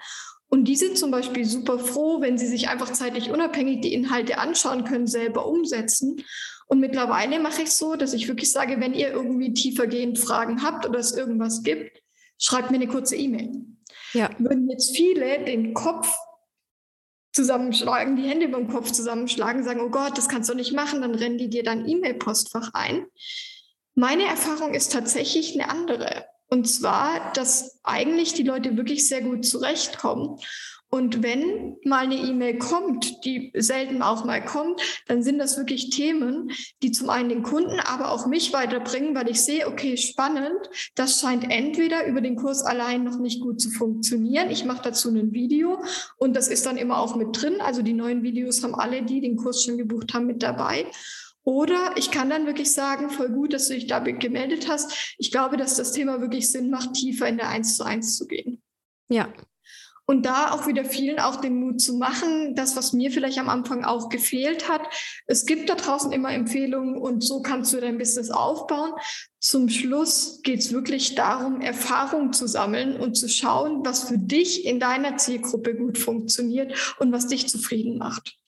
[0.53, 4.37] Und die sind zum Beispiel super froh, wenn sie sich einfach zeitlich unabhängig die Inhalte
[4.37, 6.25] anschauen können, selber umsetzen.
[6.67, 10.61] Und mittlerweile mache ich es so, dass ich wirklich sage, wenn ihr irgendwie tiefergehend Fragen
[10.61, 12.01] habt oder es irgendwas gibt,
[12.37, 13.65] schreibt mir eine kurze E-Mail.
[14.11, 14.29] Ja.
[14.39, 16.13] Würden jetzt viele den Kopf
[17.31, 21.01] zusammenschlagen, die Hände über dem Kopf zusammenschlagen, sagen, oh Gott, das kannst du nicht machen,
[21.01, 23.05] dann rennen die dir dein E-Mail-Postfach ein.
[23.95, 26.25] Meine Erfahrung ist tatsächlich eine andere.
[26.53, 30.37] Und zwar, dass eigentlich die Leute wirklich sehr gut zurechtkommen.
[30.89, 35.89] Und wenn mal eine E-Mail kommt, die selten auch mal kommt, dann sind das wirklich
[35.91, 36.51] Themen,
[36.83, 40.59] die zum einen den Kunden, aber auch mich weiterbringen, weil ich sehe, okay, spannend,
[40.95, 44.51] das scheint entweder über den Kurs allein noch nicht gut zu funktionieren.
[44.51, 45.81] Ich mache dazu ein Video
[46.17, 47.61] und das ist dann immer auch mit drin.
[47.61, 50.85] Also die neuen Videos haben alle, die den Kurs schon gebucht haben, mit dabei.
[51.43, 55.15] Oder ich kann dann wirklich sagen, voll gut, dass du dich da gemeldet hast.
[55.17, 58.27] Ich glaube, dass das Thema wirklich Sinn macht, tiefer in der 1 zu 1 zu
[58.27, 58.61] gehen.
[59.09, 59.33] Ja.
[60.05, 63.47] Und da auch wieder vielen auch den Mut zu machen, das, was mir vielleicht am
[63.47, 64.81] Anfang auch gefehlt hat.
[65.25, 68.91] Es gibt da draußen immer Empfehlungen und so kannst du dein Business aufbauen.
[69.39, 74.65] Zum Schluss geht es wirklich darum, Erfahrung zu sammeln und zu schauen, was für dich
[74.65, 78.40] in deiner Zielgruppe gut funktioniert und was dich zufrieden macht.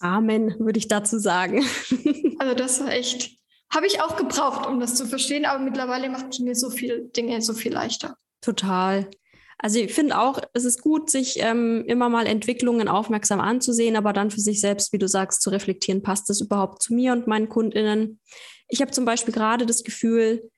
[0.00, 1.64] Amen, würde ich dazu sagen.
[2.38, 3.36] also das war echt,
[3.72, 7.06] habe ich auch gebraucht, um das zu verstehen, aber mittlerweile macht es mir so viele
[7.08, 8.16] Dinge so viel leichter.
[8.40, 9.10] Total.
[9.58, 14.12] Also ich finde auch, es ist gut, sich ähm, immer mal Entwicklungen aufmerksam anzusehen, aber
[14.12, 17.26] dann für sich selbst, wie du sagst, zu reflektieren, passt das überhaupt zu mir und
[17.26, 18.20] meinen Kundinnen.
[18.68, 20.48] Ich habe zum Beispiel gerade das Gefühl,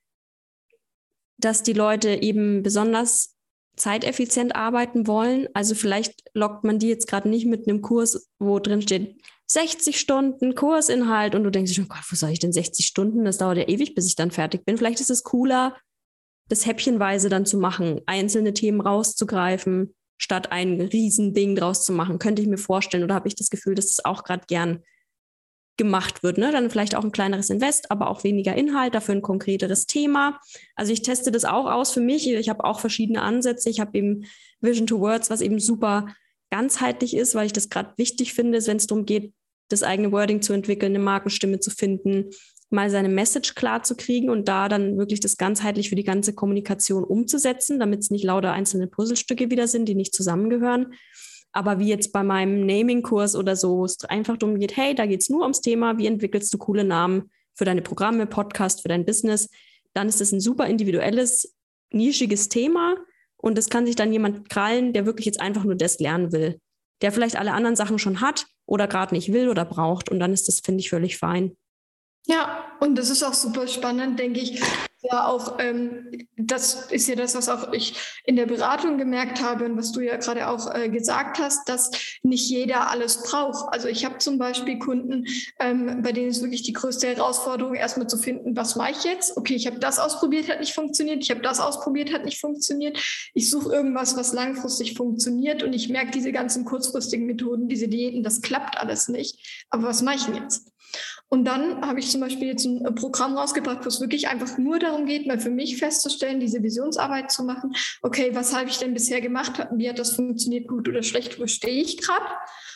[1.38, 3.37] dass die Leute eben besonders
[3.80, 5.48] zeiteffizient arbeiten wollen.
[5.54, 9.98] Also vielleicht lockt man die jetzt gerade nicht mit einem Kurs, wo drin steht 60
[9.98, 13.24] Stunden Kursinhalt und du denkst schon, Gott, wo soll ich denn 60 Stunden?
[13.24, 14.78] Das dauert ja ewig, bis ich dann fertig bin.
[14.78, 15.76] Vielleicht ist es cooler,
[16.48, 22.18] das häppchenweise dann zu machen, einzelne Themen rauszugreifen, statt ein Riesending draus zu machen.
[22.18, 24.84] Könnte ich mir vorstellen oder habe ich das Gefühl, dass das auch gerade gern
[25.80, 26.36] gemacht wird.
[26.36, 26.52] Ne?
[26.52, 30.38] Dann vielleicht auch ein kleineres Invest, aber auch weniger Inhalt, dafür ein konkreteres Thema.
[30.76, 32.30] Also ich teste das auch aus für mich.
[32.30, 33.70] Ich habe auch verschiedene Ansätze.
[33.70, 34.26] Ich habe eben
[34.60, 36.14] Vision to Words, was eben super
[36.50, 39.32] ganzheitlich ist, weil ich das gerade wichtig finde, wenn es darum geht,
[39.70, 42.28] das eigene Wording zu entwickeln, eine Markenstimme zu finden,
[42.68, 46.34] mal seine Message klar zu kriegen und da dann wirklich das ganzheitlich für die ganze
[46.34, 50.92] Kommunikation umzusetzen, damit es nicht lauter einzelne Puzzlestücke wieder sind, die nicht zusammengehören.
[51.52, 55.06] Aber wie jetzt bei meinem Naming-Kurs oder so, wo es einfach darum geht, hey, da
[55.06, 58.88] geht es nur ums Thema, wie entwickelst du coole Namen für deine Programme, Podcast, für
[58.88, 59.48] dein Business,
[59.92, 61.56] dann ist es ein super individuelles,
[61.92, 62.96] nischiges Thema
[63.36, 66.60] und das kann sich dann jemand krallen, der wirklich jetzt einfach nur das lernen will,
[67.02, 70.32] der vielleicht alle anderen Sachen schon hat oder gerade nicht will oder braucht und dann
[70.32, 71.56] ist das, finde ich, völlig fein.
[72.26, 74.61] Ja, und das ist auch super spannend, denke ich.
[75.02, 79.64] Ja, auch ähm, das ist ja das, was auch ich in der Beratung gemerkt habe
[79.64, 81.90] und was du ja gerade auch äh, gesagt hast, dass
[82.22, 83.72] nicht jeder alles braucht.
[83.72, 85.24] Also ich habe zum Beispiel Kunden,
[85.59, 89.38] ähm, bei denen ist wirklich die größte Herausforderung, erstmal zu finden, was mache ich jetzt?
[89.38, 91.22] Okay, ich habe das ausprobiert, hat nicht funktioniert.
[91.22, 92.98] Ich habe das ausprobiert, hat nicht funktioniert.
[93.32, 98.22] Ich suche irgendwas, was langfristig funktioniert und ich merke diese ganzen kurzfristigen Methoden, diese Diäten,
[98.22, 99.64] das klappt alles nicht.
[99.70, 100.70] Aber was mache ich denn jetzt?
[101.33, 104.59] Und dann habe ich zum Beispiel jetzt ein äh, Programm rausgebracht, wo es wirklich einfach
[104.59, 107.72] nur darum geht, mal für mich festzustellen, diese Visionsarbeit zu machen.
[108.03, 109.64] Okay, was habe ich denn bisher gemacht?
[109.72, 111.41] Wie hat das funktioniert, gut oder schlecht?
[111.41, 112.26] Wo stehe ich gerade?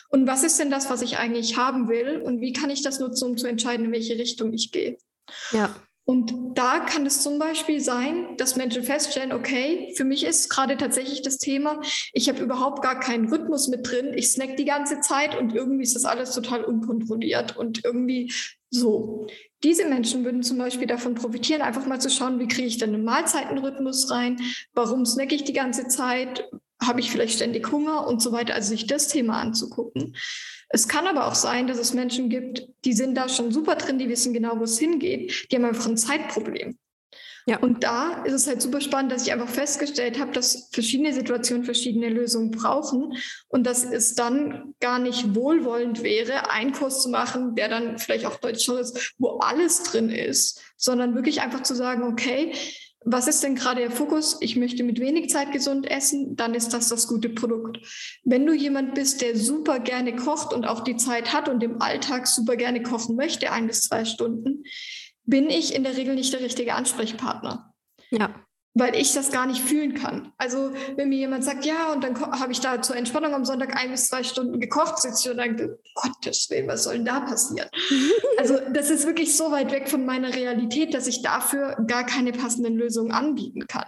[0.09, 2.21] Und was ist denn das, was ich eigentlich haben will?
[2.21, 4.97] Und wie kann ich das nutzen, um zu entscheiden, in welche Richtung ich gehe?
[5.51, 5.75] Ja.
[6.05, 10.77] Und da kann es zum Beispiel sein, dass Menschen feststellen, okay, für mich ist gerade
[10.77, 11.81] tatsächlich das Thema,
[12.13, 15.83] ich habe überhaupt gar keinen Rhythmus mit drin, ich snack die ganze Zeit und irgendwie
[15.83, 18.31] ist das alles total unkontrolliert und irgendwie
[18.69, 19.25] so.
[19.63, 22.93] Diese Menschen würden zum Beispiel davon profitieren, einfach mal zu schauen, wie kriege ich denn
[22.93, 24.39] einen Mahlzeitenrhythmus rein,
[24.73, 26.47] warum snacke ich die ganze Zeit,
[26.79, 30.15] habe ich vielleicht ständig Hunger und so weiter, also sich das Thema anzugucken.
[30.69, 33.99] Es kann aber auch sein, dass es Menschen gibt, die sind da schon super drin,
[33.99, 36.77] die wissen genau, wo es hingeht, die haben einfach ein Zeitproblem.
[37.47, 37.59] Ja.
[37.59, 41.63] Und da ist es halt super spannend, dass ich einfach festgestellt habe, dass verschiedene Situationen
[41.63, 43.13] verschiedene Lösungen brauchen
[43.49, 48.25] und dass es dann gar nicht wohlwollend wäre, einen Kurs zu machen, der dann vielleicht
[48.25, 52.51] auch deutsch ist, wo alles drin ist, sondern wirklich einfach zu sagen, okay,
[53.05, 54.37] was ist denn gerade der Fokus?
[54.41, 57.79] Ich möchte mit wenig Zeit gesund essen, dann ist das das gute Produkt.
[58.23, 61.81] Wenn du jemand bist, der super gerne kocht und auch die Zeit hat und im
[61.81, 64.63] Alltag super gerne kochen möchte, ein bis zwei Stunden,
[65.23, 67.73] bin ich in der Regel nicht der richtige Ansprechpartner.
[68.09, 68.45] Ja
[68.77, 70.33] weil ich das gar nicht fühlen kann.
[70.37, 73.75] Also wenn mir jemand sagt, ja, und dann habe ich da zur Entspannung am Sonntag
[73.81, 77.21] ein bis zwei Stunden gekocht, sitze ich und denke, Gottes Willen, was soll denn da
[77.21, 77.69] passieren?
[78.37, 82.33] also das ist wirklich so weit weg von meiner Realität, dass ich dafür gar keine
[82.33, 83.87] passenden Lösungen anbieten kann.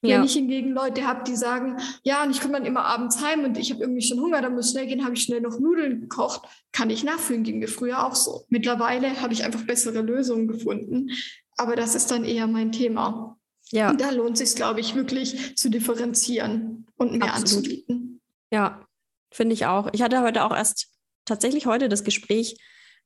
[0.00, 0.16] Ja.
[0.16, 3.44] Wenn ich hingegen Leute habe, die sagen, ja, und ich komme dann immer abends heim
[3.44, 6.00] und ich habe irgendwie schon Hunger, dann muss schnell gehen, habe ich schnell noch Nudeln
[6.00, 6.42] gekocht,
[6.72, 8.46] kann ich nachfühlen, ging mir früher auch so.
[8.48, 11.10] Mittlerweile habe ich einfach bessere Lösungen gefunden,
[11.58, 13.35] aber das ist dann eher mein Thema.
[13.70, 13.90] Ja.
[13.90, 17.64] Und da lohnt es sich, glaube ich, wirklich zu differenzieren und mehr Absolut.
[17.64, 18.20] anzubieten.
[18.50, 18.86] Ja,
[19.32, 19.88] finde ich auch.
[19.92, 20.88] Ich hatte heute auch erst
[21.24, 22.56] tatsächlich heute das Gespräch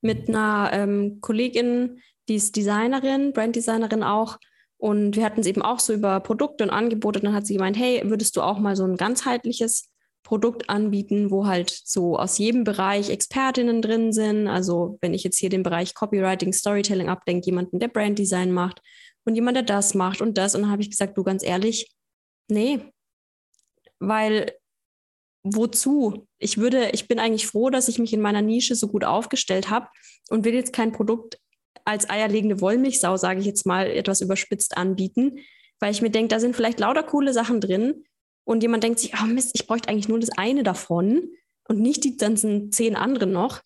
[0.02, 4.38] mit einer ähm, Kollegin, die ist Designerin, Branddesignerin auch.
[4.76, 7.18] Und wir hatten es eben auch so über Produkte und Angebote.
[7.18, 9.90] Und dann hat sie gemeint, hey, würdest du auch mal so ein ganzheitliches
[10.22, 14.48] Produkt anbieten, wo halt so aus jedem Bereich Expertinnen drin sind.
[14.48, 18.80] Also wenn ich jetzt hier den Bereich Copywriting, Storytelling abdenke, jemanden, der Branddesign macht
[19.30, 20.56] und jemand, der das macht und das.
[20.56, 21.94] Und dann habe ich gesagt, du ganz ehrlich,
[22.48, 22.80] nee,
[24.00, 24.52] weil
[25.44, 26.26] wozu?
[26.38, 29.70] Ich würde, ich bin eigentlich froh, dass ich mich in meiner Nische so gut aufgestellt
[29.70, 29.88] habe
[30.30, 31.38] und will jetzt kein Produkt
[31.84, 35.38] als eierlegende Wollmilchsau, sage ich jetzt mal etwas überspitzt anbieten,
[35.78, 38.04] weil ich mir denke, da sind vielleicht lauter coole Sachen drin
[38.44, 41.30] und jemand denkt sich, oh Mist, ich bräuchte eigentlich nur das eine davon
[41.68, 43.60] und nicht die ganzen zehn anderen noch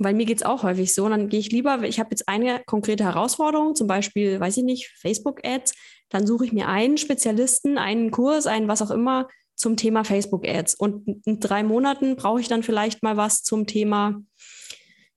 [0.00, 1.04] weil mir geht es auch häufig so.
[1.04, 4.64] Und dann gehe ich lieber, ich habe jetzt eine konkrete Herausforderung, zum Beispiel, weiß ich
[4.64, 5.74] nicht, Facebook-Ads,
[6.08, 10.74] dann suche ich mir einen Spezialisten, einen Kurs, einen was auch immer zum Thema Facebook-Ads.
[10.74, 14.20] Und in drei Monaten brauche ich dann vielleicht mal was zum Thema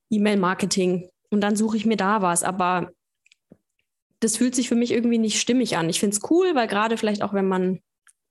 [0.10, 1.10] E-Mail-Marketing.
[1.32, 2.44] Und dann suche ich mir da was.
[2.44, 2.92] Aber
[4.20, 5.90] das fühlt sich für mich irgendwie nicht stimmig an.
[5.90, 7.80] Ich finde es cool, weil gerade vielleicht auch, wenn man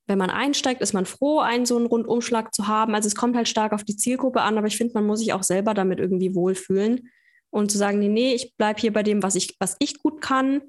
[0.07, 2.95] wenn man einsteigt, ist man froh, einen so einen Rundumschlag zu haben.
[2.95, 5.33] Also es kommt halt stark auf die Zielgruppe an, aber ich finde, man muss sich
[5.33, 7.09] auch selber damit irgendwie wohlfühlen
[7.51, 10.21] und zu sagen, nee, nee, ich bleibe hier bei dem, was ich, was ich gut
[10.21, 10.63] kann,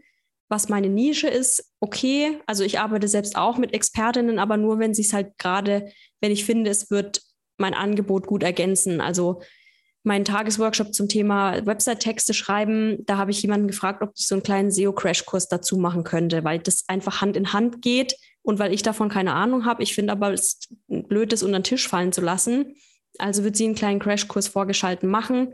[0.49, 2.39] was meine Nische ist, okay.
[2.45, 6.31] Also ich arbeite selbst auch mit Expertinnen, aber nur, wenn sich es halt gerade, wenn
[6.31, 7.21] ich finde, es wird
[7.57, 9.01] mein Angebot gut ergänzen.
[9.01, 9.41] Also
[10.03, 14.43] mein Tagesworkshop zum Thema Website-Texte schreiben, da habe ich jemanden gefragt, ob ich so einen
[14.43, 18.83] kleinen SEO-Crash-Kurs dazu machen könnte, weil das einfach Hand in Hand geht und weil ich
[18.83, 19.81] davon keine Ahnung habe.
[19.81, 22.75] Ich finde aber, es ist blöd, das unter den Tisch fallen zu lassen.
[23.17, 25.53] Also wird sie einen kleinen Crashkurs vorgeschalten machen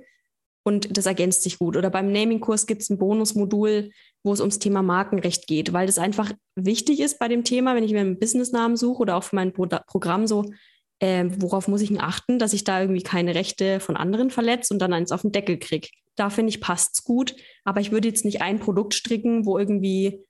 [0.64, 1.78] und das ergänzt sich gut.
[1.78, 3.92] Oder beim Naming-Kurs gibt es ein Bonusmodul,
[4.24, 7.84] wo es ums Thema Markenrecht geht, weil das einfach wichtig ist bei dem Thema, wenn
[7.84, 10.46] ich mir einen Businessnamen suche oder auch für mein Pro Programm so,
[11.00, 14.74] äh, worauf muss ich denn achten, dass ich da irgendwie keine Rechte von anderen verletze
[14.74, 15.88] und dann eins auf den Deckel kriege.
[16.16, 17.36] Da finde ich, passt es gut.
[17.64, 20.26] Aber ich würde jetzt nicht ein Produkt stricken, wo irgendwie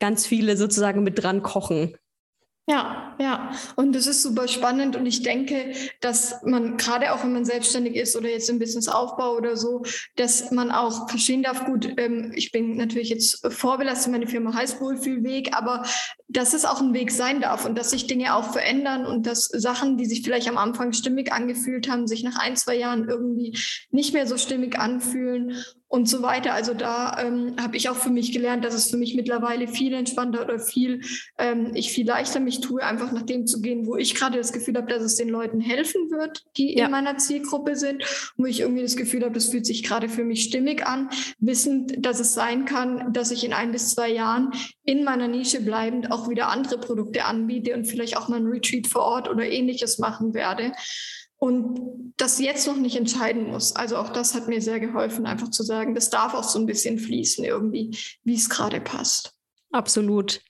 [0.00, 1.94] ganz viele sozusagen mit dran kochen.
[2.70, 3.50] Ja, ja.
[3.74, 4.94] Und das ist super spannend.
[4.94, 9.34] Und ich denke, dass man gerade auch, wenn man selbstständig ist oder jetzt im Businessaufbau
[9.34, 9.82] oder so,
[10.14, 14.80] dass man auch verstehen darf, gut, ähm, ich bin natürlich jetzt vorbelastet, meine Firma heißt
[14.80, 15.84] Wohlfühlweg, aber
[16.28, 19.46] dass es auch ein Weg sein darf und dass sich Dinge auch verändern und dass
[19.46, 23.58] Sachen, die sich vielleicht am Anfang stimmig angefühlt haben, sich nach ein, zwei Jahren irgendwie
[23.90, 25.56] nicht mehr so stimmig anfühlen
[25.90, 26.54] und so weiter.
[26.54, 29.92] Also da ähm, habe ich auch für mich gelernt, dass es für mich mittlerweile viel
[29.92, 31.00] entspannter oder viel,
[31.36, 34.52] ähm, ich viel leichter mich tue, einfach nach dem zu gehen, wo ich gerade das
[34.52, 36.84] Gefühl habe, dass es den Leuten helfen wird, die ja.
[36.84, 38.04] in meiner Zielgruppe sind,
[38.36, 41.10] wo ich irgendwie das Gefühl habe, das fühlt sich gerade für mich stimmig an,
[41.40, 44.52] wissend, dass es sein kann, dass ich in ein bis zwei Jahren
[44.84, 48.86] in meiner Nische bleibend auch wieder andere Produkte anbiete und vielleicht auch mal ein Retreat
[48.86, 50.72] vor Ort oder ähnliches machen werde
[51.40, 53.74] und das jetzt noch nicht entscheiden muss.
[53.74, 56.66] Also auch das hat mir sehr geholfen, einfach zu sagen, das darf auch so ein
[56.66, 59.32] bisschen fließen irgendwie, wie es gerade passt.
[59.72, 60.42] Absolut.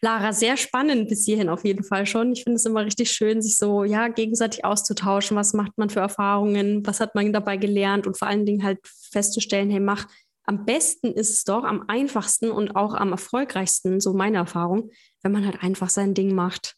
[0.00, 2.32] Lara, sehr spannend bis hierhin auf jeden Fall schon.
[2.32, 5.36] Ich finde es immer richtig schön, sich so ja gegenseitig auszutauschen.
[5.36, 6.84] Was macht man für Erfahrungen?
[6.86, 8.06] Was hat man dabei gelernt?
[8.06, 10.06] Und vor allen Dingen halt festzustellen, hey, mach
[10.44, 14.90] am besten ist es doch, am einfachsten und auch am erfolgreichsten, so meine Erfahrung,
[15.22, 16.77] wenn man halt einfach sein Ding macht.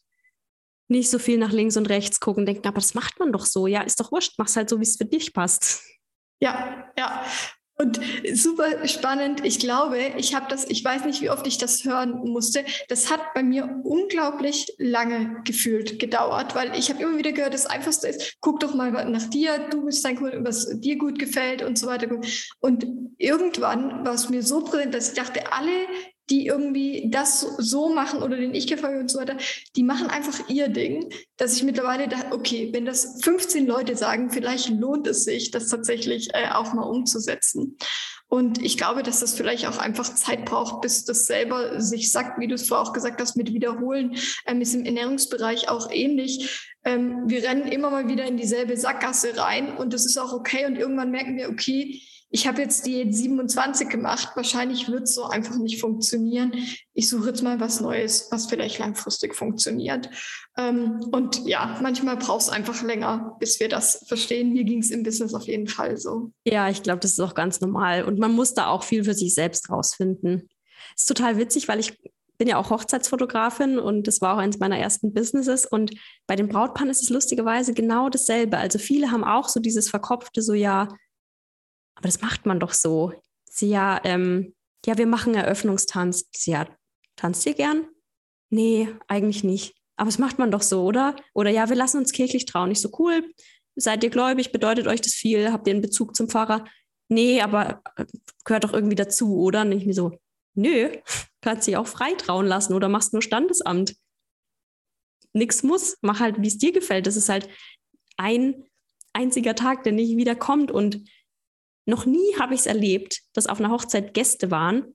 [0.91, 3.69] Nicht so viel nach links und rechts gucken, denken, aber das macht man doch so.
[3.69, 5.85] Ja, ist doch wurscht, mach's halt so, wie es für dich passt.
[6.41, 7.25] Ja, ja.
[7.81, 7.99] Und
[8.35, 9.43] super spannend.
[9.43, 12.65] Ich glaube, ich habe das, ich weiß nicht, wie oft ich das hören musste.
[12.89, 17.65] Das hat bei mir unglaublich lange gefühlt gedauert, weil ich habe immer wieder gehört, das
[17.65, 21.63] Einfachste ist, guck doch mal nach dir, du bist dein Kunde, was dir gut gefällt
[21.63, 22.09] und so weiter.
[22.59, 22.87] Und
[23.17, 25.71] irgendwann war es mir so präsent, dass ich dachte, alle
[26.31, 29.37] die irgendwie das so machen oder den ich folge und so weiter,
[29.77, 34.31] die machen einfach ihr Ding, dass ich mittlerweile dachte, okay, wenn das 15 Leute sagen,
[34.31, 37.77] vielleicht lohnt es sich, das tatsächlich äh, auch mal umzusetzen.
[38.29, 42.39] Und ich glaube, dass das vielleicht auch einfach Zeit braucht, bis das selber sich sagt,
[42.39, 44.15] wie du es vorher auch gesagt hast, mit Wiederholen,
[44.47, 46.71] ähm, ist im Ernährungsbereich auch ähnlich.
[46.85, 50.65] Ähm, wir rennen immer mal wieder in dieselbe Sackgasse rein und das ist auch okay.
[50.67, 52.01] Und irgendwann merken wir, okay,
[52.33, 56.53] ich habe jetzt die 27 gemacht, wahrscheinlich wird es so einfach nicht funktionieren.
[56.95, 60.09] Ich suche jetzt mal was Neues, was vielleicht langfristig funktioniert.
[60.57, 64.53] Ähm, und ja, manchmal braucht es einfach länger, bis wir das verstehen.
[64.53, 66.31] Mir ging es im Business auf jeden Fall so.
[66.45, 68.05] Ja, ich glaube, das ist auch ganz normal.
[68.05, 70.49] Und man muss da auch viel für sich selbst rausfinden.
[70.97, 71.99] Ist total witzig, weil ich
[72.39, 75.67] bin ja auch Hochzeitsfotografin und das war auch eines meiner ersten Businesses.
[75.67, 75.93] Und
[76.29, 78.57] bei den Brautpaaren ist es lustigerweise genau dasselbe.
[78.57, 80.89] Also viele haben auch so dieses verkopfte, so ja,
[82.01, 83.13] aber das macht man doch so.
[83.45, 84.55] Sie ja, ähm,
[84.87, 86.31] ja, wir machen Eröffnungstanz.
[86.35, 86.67] Sie ja,
[87.15, 87.87] tanzt ihr gern?
[88.49, 89.75] Nee, eigentlich nicht.
[89.97, 91.15] Aber das macht man doch so, oder?
[91.35, 92.71] Oder ja, wir lassen uns kirchlich trauen.
[92.71, 93.23] Nicht so cool.
[93.77, 94.51] Seid ihr gläubig?
[94.51, 95.53] Bedeutet euch das viel?
[95.53, 96.65] Habt ihr einen Bezug zum Pfarrer?
[97.09, 98.07] Nee, aber äh,
[98.47, 99.61] gehört doch irgendwie dazu, oder?
[99.61, 100.19] Und ich mir so,
[100.55, 100.89] nö,
[101.43, 103.95] kannst dich auch frei trauen lassen oder machst nur Standesamt.
[105.35, 107.07] Nix muss, mach halt, wie es dir gefällt.
[107.07, 107.47] Das ist halt
[108.17, 108.65] ein
[109.13, 110.71] einziger Tag, der nicht wiederkommt.
[110.73, 111.05] Und
[111.87, 114.95] noch nie habe ich es erlebt, dass auf einer Hochzeit Gäste waren,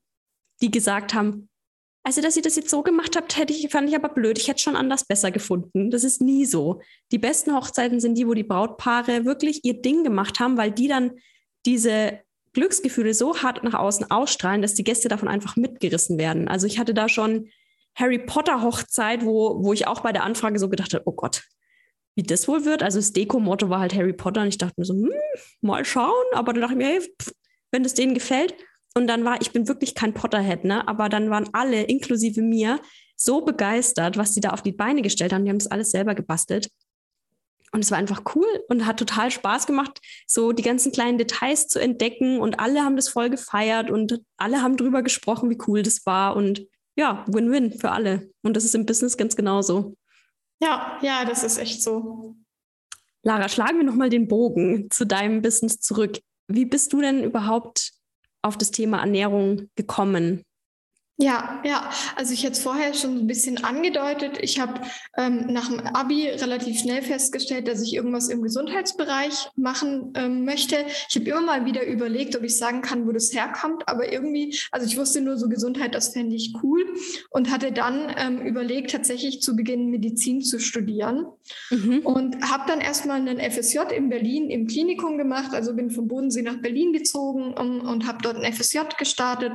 [0.62, 1.48] die gesagt haben,
[2.06, 4.38] also, dass ihr das jetzt so gemacht habt, hätte ich, fand ich aber blöd.
[4.38, 5.90] Ich hätte schon anders besser gefunden.
[5.90, 6.80] Das ist nie so.
[7.10, 10.86] Die besten Hochzeiten sind die, wo die Brautpaare wirklich ihr Ding gemacht haben, weil die
[10.86, 11.14] dann
[11.66, 12.20] diese
[12.52, 16.46] Glücksgefühle so hart nach außen ausstrahlen, dass die Gäste davon einfach mitgerissen werden.
[16.46, 17.48] Also ich hatte da schon
[17.96, 21.42] Harry Potter Hochzeit, wo, wo ich auch bei der Anfrage so gedacht habe, oh Gott,
[22.16, 22.82] wie das wohl wird.
[22.82, 25.12] Also das Deko-Motto war halt Harry Potter und ich dachte mir so, hm,
[25.60, 26.24] mal schauen.
[26.32, 27.32] Aber dann dachte ich mir, hey, pff,
[27.70, 28.54] wenn das denen gefällt.
[28.94, 30.88] Und dann war, ich bin wirklich kein Potterhead, ne?
[30.88, 32.80] Aber dann waren alle, inklusive mir,
[33.14, 35.44] so begeistert, was sie da auf die Beine gestellt haben.
[35.44, 36.70] Die haben das alles selber gebastelt.
[37.72, 41.68] Und es war einfach cool und hat total Spaß gemacht, so die ganzen kleinen Details
[41.68, 42.40] zu entdecken.
[42.40, 46.36] Und alle haben das voll gefeiert und alle haben drüber gesprochen, wie cool das war.
[46.36, 48.30] Und ja, Win-Win für alle.
[48.42, 49.94] Und das ist im Business ganz genauso.
[50.60, 52.36] Ja, ja, das ist echt so.
[53.22, 56.20] Lara, schlagen wir nochmal den Bogen zu deinem Business zurück.
[56.48, 57.92] Wie bist du denn überhaupt
[58.42, 60.44] auf das Thema Ernährung gekommen?
[61.18, 61.90] Ja, ja.
[62.14, 64.36] Also ich hätte es vorher schon ein bisschen angedeutet.
[64.42, 64.82] Ich habe
[65.16, 70.76] ähm, nach dem Abi relativ schnell festgestellt, dass ich irgendwas im Gesundheitsbereich machen ähm, möchte.
[71.08, 73.88] Ich habe immer mal wieder überlegt, ob ich sagen kann, wo das herkommt.
[73.88, 76.84] Aber irgendwie, also ich wusste nur so Gesundheit, das fände ich cool.
[77.30, 81.24] Und hatte dann ähm, überlegt, tatsächlich zu Beginn Medizin zu studieren.
[81.70, 82.00] Mhm.
[82.00, 85.54] Und habe dann erstmal einen FSJ in Berlin im Klinikum gemacht.
[85.54, 89.52] Also bin vom Bodensee nach Berlin gezogen um, und habe dort ein FSJ gestartet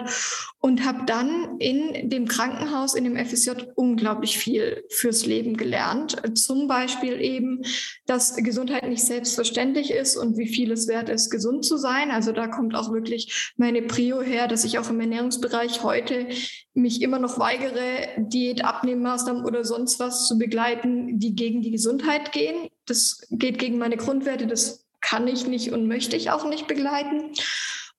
[0.60, 6.22] und habe dann in dem Krankenhaus, in dem FSJ unglaublich viel fürs Leben gelernt.
[6.38, 7.62] Zum Beispiel eben,
[8.06, 12.12] dass Gesundheit nicht selbstverständlich ist und wie viel es wert ist, gesund zu sein.
[12.12, 16.28] Also da kommt auch wirklich meine Prio her, dass ich auch im Ernährungsbereich heute
[16.74, 22.32] mich immer noch weigere, Diät, Abnehmmaßnahmen oder sonst was zu begleiten, die gegen die Gesundheit
[22.32, 22.70] gehen.
[22.86, 27.34] Das geht gegen meine Grundwerte, das kann ich nicht und möchte ich auch nicht begleiten.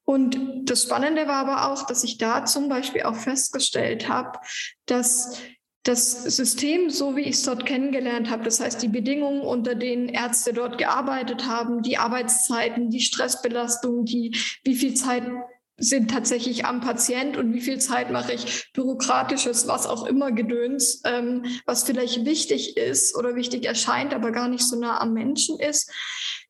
[0.04, 4.38] Und das Spannende war aber auch, dass ich da zum Beispiel auch festgestellt habe,
[4.86, 5.38] dass
[5.84, 10.08] das System, so wie ich es dort kennengelernt habe, das heißt die Bedingungen, unter denen
[10.08, 15.24] Ärzte dort gearbeitet haben, die Arbeitszeiten, die Stressbelastung, die, wie viel Zeit
[15.78, 21.02] sind tatsächlich am Patient und wie viel Zeit mache ich bürokratisches, was auch immer Gedöns,
[21.04, 25.58] ähm, was vielleicht wichtig ist oder wichtig erscheint, aber gar nicht so nah am Menschen
[25.58, 25.90] ist,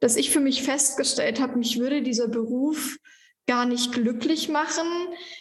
[0.01, 2.99] dass ich für mich festgestellt habe, mich würde dieser Beruf
[3.47, 4.87] gar nicht glücklich machen.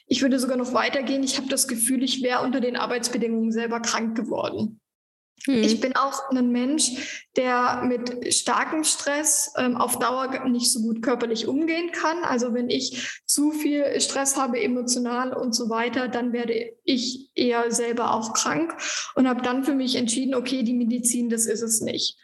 [0.08, 1.24] Ich würde sogar noch weitergehen.
[1.24, 4.82] Ich habe das Gefühl, ich wäre unter den Arbeitsbedingungen selber krank geworden.
[5.46, 5.64] Hm.
[5.64, 11.02] Ich bin auch ein Mensch, der mit starkem Stress ähm, auf Dauer nicht so gut
[11.02, 12.24] körperlich umgehen kann.
[12.24, 17.72] Also wenn ich zu viel Stress habe, emotional und so weiter, dann werde ich eher
[17.72, 18.76] selber auch krank
[19.16, 22.18] und habe dann für mich entschieden, okay, die Medizin, das ist es nicht.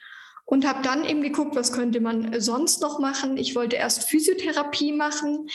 [0.48, 3.38] Und habe dann eben geguckt, was könnte man sonst noch machen.
[3.38, 5.50] Ich wollte erst Physiotherapie machen,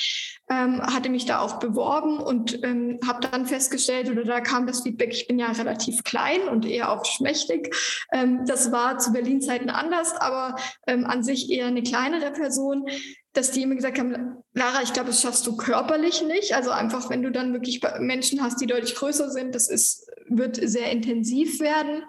[0.51, 4.82] ähm, hatte mich da auch beworben und ähm, habe dann festgestellt, oder da kam das
[4.82, 7.74] Feedback, ich bin ja relativ klein und eher auch schmächtig.
[8.12, 12.86] Ähm, das war zu Berlin-Zeiten anders, aber ähm, an sich eher eine kleinere Person
[13.32, 16.55] dass die immer gesagt haben, Lara, ich glaube, das schaffst du körperlich nicht.
[16.55, 20.57] Also einfach, wenn du dann wirklich Menschen hast, die deutlich größer sind, das ist, wird
[20.57, 22.03] sehr intensiv werden.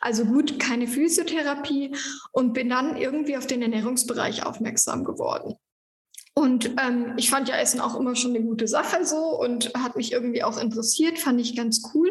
[0.00, 1.94] Also gut, keine Physiotherapie
[2.32, 5.56] und bin dann irgendwie auf den Ernährungsbereich aufmerksam geworden.
[6.40, 9.96] Und ähm, ich fand ja Essen auch immer schon eine gute Sache so und hat
[9.96, 12.10] mich irgendwie auch interessiert, fand ich ganz cool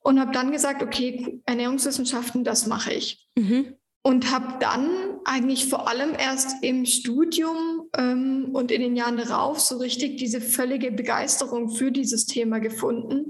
[0.00, 3.28] und habe dann gesagt, okay, Ernährungswissenschaften, das mache ich.
[3.36, 3.74] Mhm
[4.08, 4.88] und habe dann
[5.24, 10.40] eigentlich vor allem erst im Studium ähm, und in den Jahren darauf so richtig diese
[10.40, 13.28] völlige Begeisterung für dieses Thema gefunden,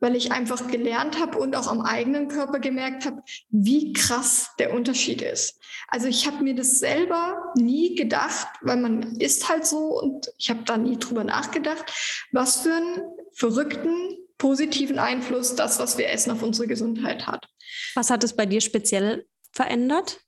[0.00, 4.74] weil ich einfach gelernt habe und auch am eigenen Körper gemerkt habe, wie krass der
[4.74, 5.60] Unterschied ist.
[5.88, 10.50] Also ich habe mir das selber nie gedacht, weil man ist halt so und ich
[10.50, 11.92] habe da nie drüber nachgedacht,
[12.32, 17.46] was für einen verrückten positiven Einfluss das, was wir essen, auf unsere Gesundheit hat.
[17.94, 20.20] Was hat es bei dir speziell verändert?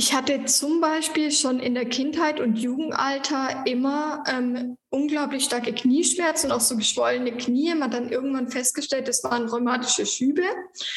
[0.00, 6.46] Ich hatte zum Beispiel schon in der Kindheit und Jugendalter immer ähm, unglaublich starke Knieschmerzen
[6.46, 7.74] und auch so geschwollene Knie.
[7.74, 10.44] Man hat dann irgendwann festgestellt, das waren rheumatische Schübe.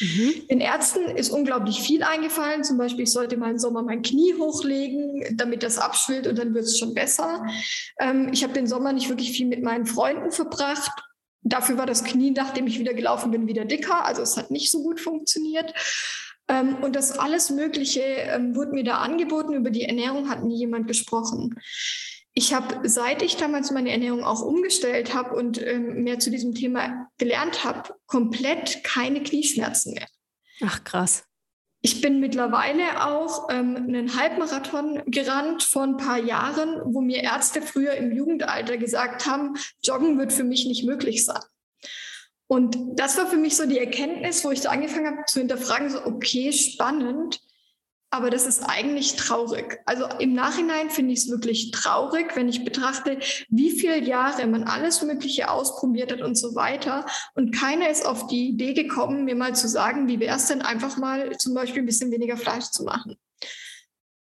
[0.02, 0.48] Mhm.
[0.52, 2.64] Den Ärzten ist unglaublich viel eingefallen.
[2.64, 6.54] Zum Beispiel, ich sollte mal im Sommer mein Knie hochlegen, damit das abschwillt und dann
[6.54, 7.44] wird es schon besser.
[8.00, 10.92] Ähm, ich habe den Sommer nicht wirklich viel mit meinen Freunden verbracht.
[11.42, 14.06] Dafür war das Knie, nachdem ich wieder gelaufen bin, wieder dicker.
[14.06, 15.74] Also es hat nicht so gut funktioniert.
[16.48, 19.54] Ähm, und das alles Mögliche ähm, wurde mir da angeboten.
[19.54, 21.56] Über die Ernährung hat nie jemand gesprochen.
[22.34, 26.56] Ich habe, seit ich damals meine Ernährung auch umgestellt habe und ähm, mehr zu diesem
[26.56, 30.08] Thema gelernt habe, komplett keine Knieschmerzen mehr.
[30.64, 31.26] Ach, krass.
[31.84, 37.62] Ich bin mittlerweile auch ähm, einen Halbmarathon gerannt vor ein paar Jahren, wo mir Ärzte
[37.62, 41.42] früher im Jugendalter gesagt haben, Joggen wird für mich nicht möglich sein.
[42.52, 45.90] Und das war für mich so die Erkenntnis, wo ich so angefangen habe zu hinterfragen,
[45.90, 47.40] so, okay, spannend,
[48.10, 49.80] aber das ist eigentlich traurig.
[49.86, 54.66] Also im Nachhinein finde ich es wirklich traurig, wenn ich betrachte, wie viele Jahre man
[54.66, 57.06] alles Mögliche ausprobiert hat und so weiter.
[57.36, 60.62] Und keiner ist auf die Idee gekommen, mir mal zu sagen, wie wäre es denn
[60.62, 63.16] einfach mal zum Beispiel ein bisschen weniger Fleisch zu machen.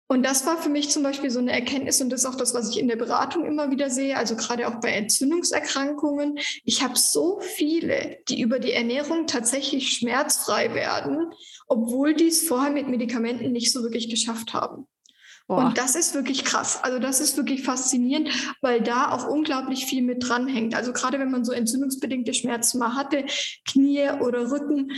[0.09, 2.55] Und das war für mich zum Beispiel so eine Erkenntnis und das ist auch das,
[2.55, 6.39] was ich in der Beratung immer wieder sehe, also gerade auch bei Entzündungserkrankungen.
[6.65, 11.33] Ich habe so viele, die über die Ernährung tatsächlich schmerzfrei werden,
[11.67, 14.87] obwohl die es vorher mit Medikamenten nicht so wirklich geschafft haben.
[15.49, 15.67] Boah.
[15.67, 16.81] Und das ist wirklich krass.
[16.83, 18.31] Also das ist wirklich faszinierend,
[18.63, 20.75] weil da auch unglaublich viel mit dranhängt.
[20.75, 23.25] Also gerade wenn man so entzündungsbedingte Schmerzen mal hatte,
[23.65, 24.91] Knie oder Rücken,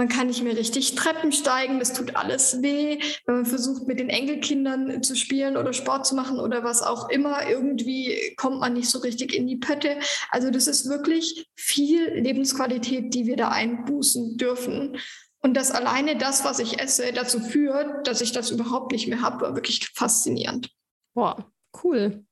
[0.00, 2.98] man kann nicht mehr richtig Treppen steigen, das tut alles weh.
[3.26, 7.10] Wenn man versucht, mit den Enkelkindern zu spielen oder Sport zu machen oder was auch
[7.10, 9.98] immer, irgendwie kommt man nicht so richtig in die Pötte.
[10.30, 14.96] Also das ist wirklich viel Lebensqualität, die wir da einbußen dürfen.
[15.42, 19.20] Und dass alleine das, was ich esse, dazu führt, dass ich das überhaupt nicht mehr
[19.20, 20.70] habe, war wirklich faszinierend.
[21.12, 21.52] Boah,
[21.84, 22.24] cool.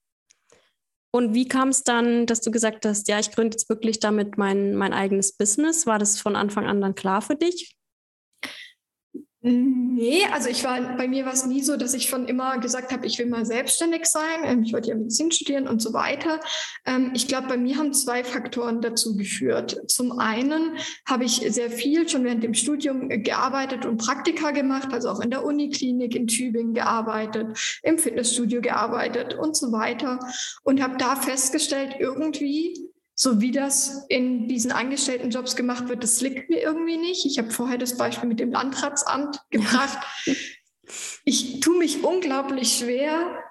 [1.10, 4.36] Und wie kam es dann, dass du gesagt hast, ja, ich gründe jetzt wirklich damit
[4.36, 5.86] mein, mein eigenes Business?
[5.86, 7.77] War das von Anfang an dann klar für dich?
[9.40, 12.92] Nee, also ich war, bei mir war es nie so, dass ich schon immer gesagt
[12.92, 14.42] habe, ich will mal selbstständig sein.
[14.42, 16.40] Ähm, ich wollte ja Medizin studieren und so weiter.
[16.84, 19.80] Ähm, ich glaube, bei mir haben zwei Faktoren dazu geführt.
[19.86, 20.76] Zum einen
[21.06, 25.30] habe ich sehr viel schon während dem Studium gearbeitet und Praktika gemacht, also auch in
[25.30, 30.18] der Uniklinik in Tübingen gearbeitet, im Fitnessstudio gearbeitet und so weiter
[30.64, 32.87] und habe da festgestellt, irgendwie
[33.20, 37.26] so wie das in diesen Angestelltenjobs gemacht wird, das liegt mir irgendwie nicht.
[37.26, 39.98] Ich habe vorher das Beispiel mit dem Landratsamt gebracht.
[41.24, 43.42] Ich tue mich unglaublich schwer,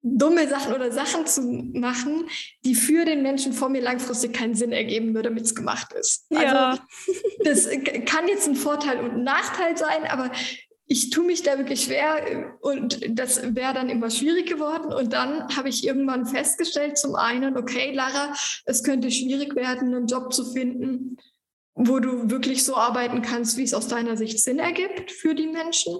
[0.00, 2.30] dumme Sachen oder Sachen zu machen,
[2.64, 6.24] die für den Menschen vor mir langfristig keinen Sinn ergeben würde, damit es gemacht ist.
[6.30, 6.70] Ja.
[6.70, 6.82] Also
[7.44, 7.68] das
[8.06, 10.32] kann jetzt ein Vorteil und ein Nachteil sein, aber
[10.88, 14.92] ich tue mich da wirklich schwer und das wäre dann immer schwierig geworden.
[14.92, 18.32] Und dann habe ich irgendwann festgestellt, zum einen, okay, Lara,
[18.66, 21.16] es könnte schwierig werden, einen Job zu finden,
[21.74, 25.48] wo du wirklich so arbeiten kannst, wie es aus deiner Sicht Sinn ergibt für die
[25.48, 25.96] Menschen.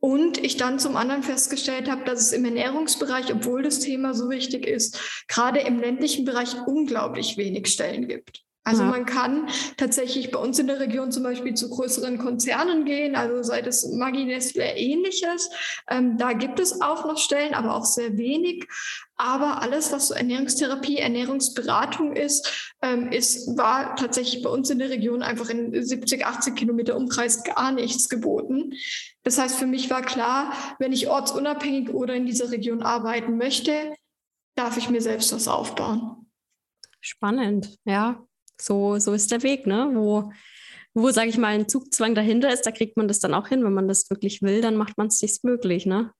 [0.00, 4.30] Und ich dann zum anderen festgestellt habe, dass es im Ernährungsbereich, obwohl das Thema so
[4.30, 8.42] wichtig ist, gerade im ländlichen Bereich unglaublich wenig Stellen gibt.
[8.62, 8.90] Also ja.
[8.90, 9.48] man kann
[9.78, 13.88] tatsächlich bei uns in der Region zum Beispiel zu größeren Konzernen gehen, also sei das
[13.88, 15.50] Maggi, Nestle, ähnliches.
[15.88, 18.66] Ähm, da gibt es auch noch Stellen, aber auch sehr wenig.
[19.16, 24.90] Aber alles, was so Ernährungstherapie, Ernährungsberatung ist, ähm, ist, war tatsächlich bei uns in der
[24.90, 28.74] Region einfach in 70, 80 Kilometer Umkreis gar nichts geboten.
[29.22, 33.94] Das heißt, für mich war klar, wenn ich ortsunabhängig oder in dieser Region arbeiten möchte,
[34.54, 36.30] darf ich mir selbst was aufbauen.
[37.00, 38.26] Spannend, ja
[38.60, 39.90] so, so ist der Weg, ne?
[39.92, 40.32] Wo,
[40.94, 43.64] wo sage ich mal, ein Zugzwang dahinter ist, da kriegt man das dann auch hin.
[43.64, 46.12] Wenn man das wirklich will, dann macht man es sich möglich, ne?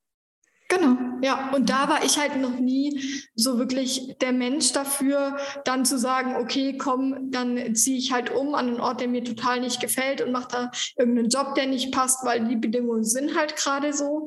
[0.71, 1.51] Genau, ja.
[1.53, 3.03] Und da war ich halt noch nie
[3.35, 8.55] so wirklich der Mensch dafür, dann zu sagen, okay, komm, dann ziehe ich halt um
[8.55, 11.93] an einen Ort, der mir total nicht gefällt und mache da irgendeinen Job, der nicht
[11.93, 14.27] passt, weil die Bedingungen sind halt gerade so.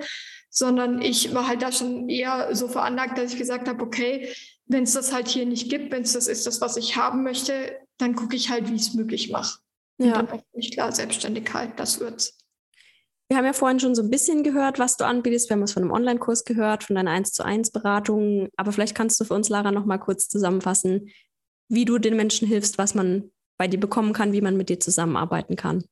[0.50, 4.28] Sondern ich war halt da schon eher so veranlagt, dass ich gesagt habe, okay,
[4.66, 7.24] wenn es das halt hier nicht gibt, wenn es das ist, das, was ich haben
[7.24, 9.60] möchte, dann gucke ich halt, wie ich es möglich mache.
[9.98, 10.20] Ja.
[10.20, 12.38] Und dann nicht klar, Selbstständigkeit, das wird's.
[13.30, 15.50] Wir haben ja vorhin schon so ein bisschen gehört, was du anbietest.
[15.50, 18.50] Wir haben es von einem Online-Kurs gehört, von deiner 1 zu 1 Beratung.
[18.58, 21.10] Aber vielleicht kannst du für uns, Lara, noch mal kurz zusammenfassen,
[21.70, 24.80] wie du den Menschen hilfst, was man bei dir bekommen kann, wie man mit dir
[24.80, 25.86] zusammenarbeiten kann.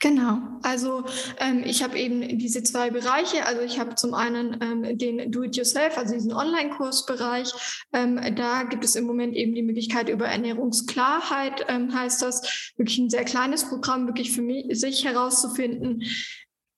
[0.00, 1.04] Genau, also
[1.38, 3.46] ähm, ich habe eben diese zwei Bereiche.
[3.46, 7.52] Also ich habe zum einen ähm, den Do-it-yourself, also diesen Online-Kursbereich.
[7.92, 12.98] Ähm, da gibt es im Moment eben die Möglichkeit über Ernährungsklarheit, ähm, heißt das, wirklich
[12.98, 16.02] ein sehr kleines Programm, wirklich für mich, sich herauszufinden.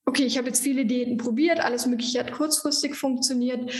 [0.04, 3.72] Okay, ich habe jetzt viele Diäten probiert, alles Mögliche hat kurzfristig funktioniert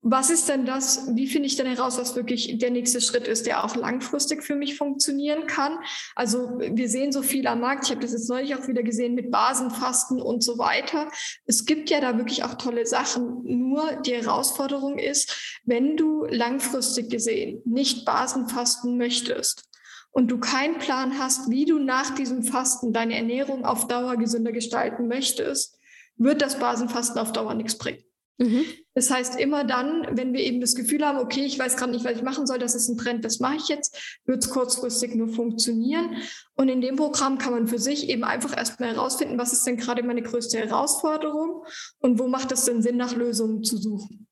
[0.00, 3.46] was ist denn das, wie finde ich denn heraus, was wirklich der nächste Schritt ist,
[3.46, 5.78] der auch langfristig für mich funktionieren kann?
[6.14, 9.14] Also wir sehen so viel am Markt, ich habe das jetzt neulich auch wieder gesehen
[9.14, 11.08] mit Basenfasten und so weiter.
[11.46, 13.42] Es gibt ja da wirklich auch tolle Sachen.
[13.44, 19.64] Nur die Herausforderung ist, wenn du langfristig gesehen nicht Basenfasten möchtest,
[20.10, 24.52] und du keinen Plan hast, wie du nach diesem Fasten deine Ernährung auf Dauer gesünder
[24.52, 25.78] gestalten möchtest,
[26.16, 28.02] wird das Basenfasten auf Dauer nichts bringen.
[28.38, 28.64] Mhm.
[28.94, 32.04] Das heißt, immer dann, wenn wir eben das Gefühl haben, okay, ich weiß gerade nicht,
[32.04, 35.14] was ich machen soll, das ist ein Trend, das mache ich jetzt, wird es kurzfristig
[35.14, 36.16] nur funktionieren.
[36.54, 39.76] Und in dem Programm kann man für sich eben einfach erstmal herausfinden, was ist denn
[39.76, 41.64] gerade meine größte Herausforderung
[41.98, 44.28] und wo macht es denn Sinn, nach Lösungen zu suchen.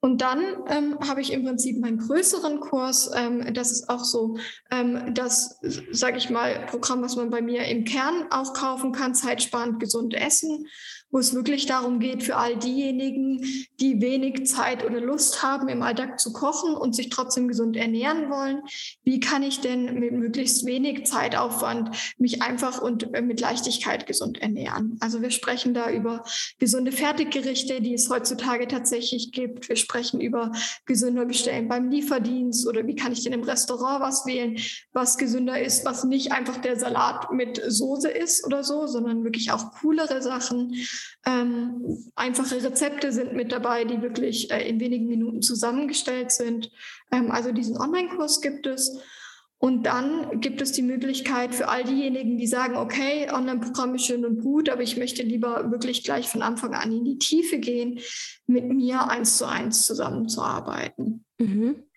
[0.00, 3.10] Und dann ähm, habe ich im Prinzip meinen größeren Kurs.
[3.14, 4.38] Ähm, das ist auch so
[4.70, 5.58] ähm, das,
[5.90, 10.14] sage ich mal, Programm, was man bei mir im Kern auch kaufen kann, zeitsparend gesund
[10.14, 10.66] essen
[11.10, 13.42] wo es wirklich darum geht, für all diejenigen,
[13.80, 18.30] die wenig Zeit oder Lust haben, im Alltag zu kochen und sich trotzdem gesund ernähren
[18.30, 18.62] wollen,
[19.04, 24.38] wie kann ich denn mit möglichst wenig Zeitaufwand mich einfach und äh, mit Leichtigkeit gesund
[24.38, 24.96] ernähren?
[25.00, 26.24] Also wir sprechen da über
[26.58, 29.68] gesunde Fertiggerichte, die es heutzutage tatsächlich gibt.
[29.68, 30.52] Wir sprechen über
[30.84, 34.58] gesünder bestellen beim Lieferdienst oder wie kann ich denn im Restaurant was wählen,
[34.92, 39.50] was gesünder ist, was nicht einfach der Salat mit Soße ist oder so, sondern wirklich
[39.52, 40.74] auch coolere Sachen.
[41.26, 46.70] Ähm, einfache Rezepte sind mit dabei, die wirklich äh, in wenigen Minuten zusammengestellt sind.
[47.12, 49.00] Ähm, also diesen Online-Kurs gibt es.
[49.60, 54.24] Und dann gibt es die Möglichkeit für all diejenigen, die sagen, okay, Online-Programm ist schön
[54.24, 57.98] und gut, aber ich möchte lieber wirklich gleich von Anfang an in die Tiefe gehen,
[58.46, 61.24] mit mir eins zu eins zusammenzuarbeiten.
[61.38, 61.87] Mhm.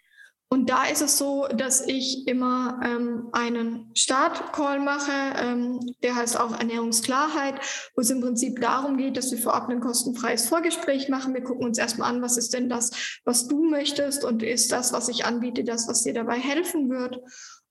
[0.53, 6.37] Und da ist es so, dass ich immer ähm, einen Start-Call mache, ähm, der heißt
[6.37, 7.55] auch Ernährungsklarheit,
[7.95, 11.33] wo es im Prinzip darum geht, dass wir vorab ein kostenfreies Vorgespräch machen.
[11.33, 14.91] Wir gucken uns erstmal an, was ist denn das, was du möchtest und ist das,
[14.91, 17.21] was ich anbiete, das, was dir dabei helfen wird.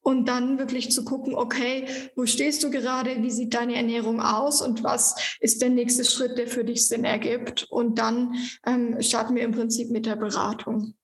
[0.00, 4.62] Und dann wirklich zu gucken, okay, wo stehst du gerade, wie sieht deine Ernährung aus
[4.62, 7.66] und was ist der nächste Schritt, der für dich Sinn ergibt.
[7.68, 10.94] Und dann ähm, starten wir im Prinzip mit der Beratung.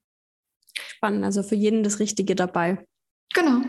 [0.78, 2.84] Spannend, also für jeden das Richtige dabei.
[3.34, 3.60] Genau.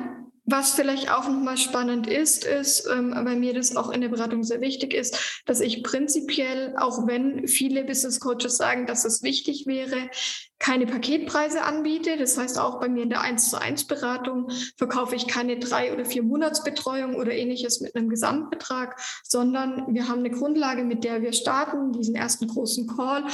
[0.50, 4.46] Was vielleicht auch nochmal spannend ist, ist, ähm, bei mir das auch in der Beratung
[4.46, 9.66] sehr wichtig ist, dass ich prinzipiell, auch wenn viele Business Coaches sagen, dass es wichtig
[9.68, 10.10] wäre,
[10.58, 12.16] keine Paketpreise anbiete.
[12.16, 15.92] Das heißt, auch bei mir in der 1 zu 1 Beratung verkaufe ich keine drei
[15.92, 21.22] oder vier Monatsbetreuung oder ähnliches mit einem Gesamtbetrag, sondern wir haben eine Grundlage, mit der
[21.22, 23.26] wir starten, diesen ersten großen Call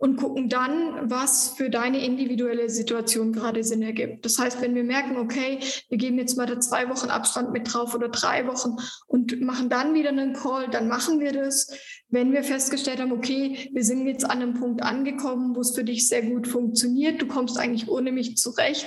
[0.00, 4.24] und gucken dann, was für deine individuelle Situation gerade Sinn ergibt.
[4.24, 7.70] Das heißt, wenn wir merken, okay, wir geben jetzt mal da zwei Wochen Abstand mit
[7.70, 8.76] drauf oder drei Wochen
[9.06, 11.70] und machen dann wieder einen Call, dann machen wir das.
[12.08, 15.84] Wenn wir festgestellt haben, okay, wir sind jetzt an einem Punkt angekommen, wo es für
[15.84, 18.86] dich sehr gut funktioniert, du kommst eigentlich ohne mich zurecht,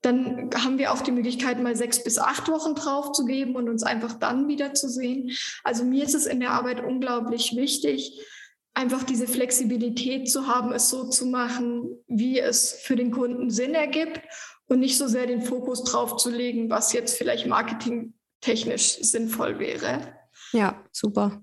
[0.00, 3.68] dann haben wir auch die Möglichkeit, mal sechs bis acht Wochen drauf zu geben und
[3.68, 5.30] uns einfach dann wieder zu sehen.
[5.62, 8.18] Also mir ist es in der Arbeit unglaublich wichtig,
[8.74, 13.74] einfach diese Flexibilität zu haben, es so zu machen, wie es für den Kunden Sinn
[13.74, 14.20] ergibt
[14.66, 20.14] und nicht so sehr den Fokus drauf zu legen, was jetzt vielleicht marketingtechnisch sinnvoll wäre.
[20.52, 21.42] Ja, super.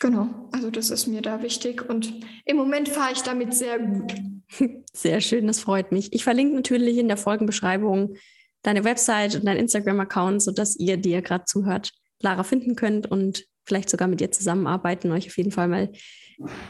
[0.00, 2.12] Genau, also das ist mir da wichtig und
[2.44, 4.14] im Moment fahre ich damit sehr gut.
[4.94, 6.14] Sehr schön, das freut mich.
[6.14, 8.16] Ich verlinke natürlich in der Folgenbeschreibung
[8.62, 13.44] deine Website und dein Instagram-Account, sodass ihr, die ihr gerade zuhört, Lara finden könnt und
[13.66, 15.92] vielleicht sogar mit ihr zusammenarbeiten, euch auf jeden Fall mal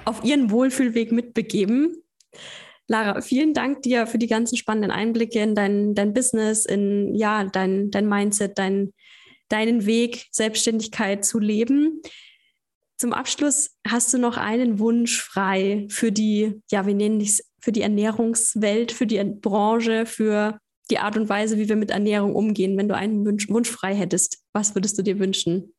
[0.05, 2.03] auf ihren Wohlfühlweg mitbegeben.
[2.87, 7.45] Lara, vielen Dank dir für die ganzen spannenden Einblicke in dein, dein Business, in ja,
[7.45, 8.93] dein, dein Mindset, dein,
[9.49, 12.01] deinen Weg, Selbstständigkeit zu leben.
[12.97, 17.73] Zum Abschluss hast du noch einen Wunsch frei für die, ja, wir nennen es für
[17.73, 20.59] die Ernährungswelt, für die Branche, für
[20.91, 22.77] die Art und Weise, wie wir mit Ernährung umgehen.
[22.79, 25.75] Wenn du einen Wunsch, Wunsch frei hättest, was würdest du dir wünschen?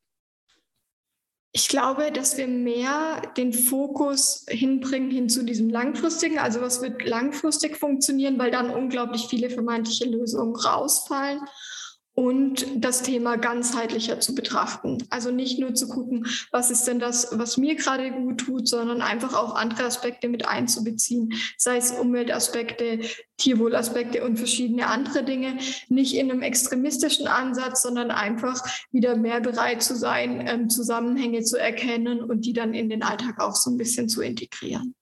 [1.51, 7.03] Ich glaube, dass wir mehr den Fokus hinbringen hin zu diesem langfristigen, also was wird
[7.03, 11.41] langfristig funktionieren, weil dann unglaublich viele vermeintliche Lösungen rausfallen
[12.19, 14.97] und das Thema ganzheitlicher zu betrachten.
[15.09, 19.01] Also nicht nur zu gucken, was ist denn das, was mir gerade gut tut, sondern
[19.01, 22.99] einfach auch andere Aspekte mit einzubeziehen, sei es Umweltaspekte,
[23.37, 25.59] Tierwohlaspekte und verschiedene andere Dinge.
[25.87, 31.55] Nicht in einem extremistischen Ansatz, sondern einfach wieder mehr bereit zu sein, ähm, Zusammenhänge zu
[31.55, 34.93] erkennen und die dann in den Alltag auch so ein bisschen zu integrieren.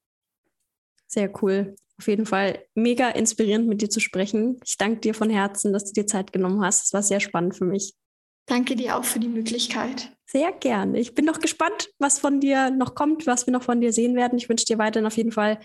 [1.08, 4.60] Sehr cool auf jeden Fall mega inspirierend, mit dir zu sprechen.
[4.66, 6.86] Ich danke dir von Herzen, dass du dir Zeit genommen hast.
[6.86, 7.94] Es war sehr spannend für mich.
[8.46, 10.12] Danke dir auch für die Möglichkeit.
[10.26, 11.00] Sehr gerne.
[11.00, 14.16] Ich bin noch gespannt, was von dir noch kommt, was wir noch von dir sehen
[14.16, 14.38] werden.
[14.38, 15.60] Ich wünsche dir weiterhin auf jeden Fall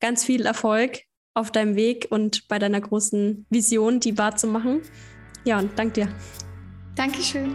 [0.00, 1.00] ganz viel Erfolg
[1.34, 4.82] auf deinem Weg und bei deiner großen Vision, die wahr zu machen.
[5.44, 6.08] Ja, und danke dir.
[6.94, 7.54] Dankeschön.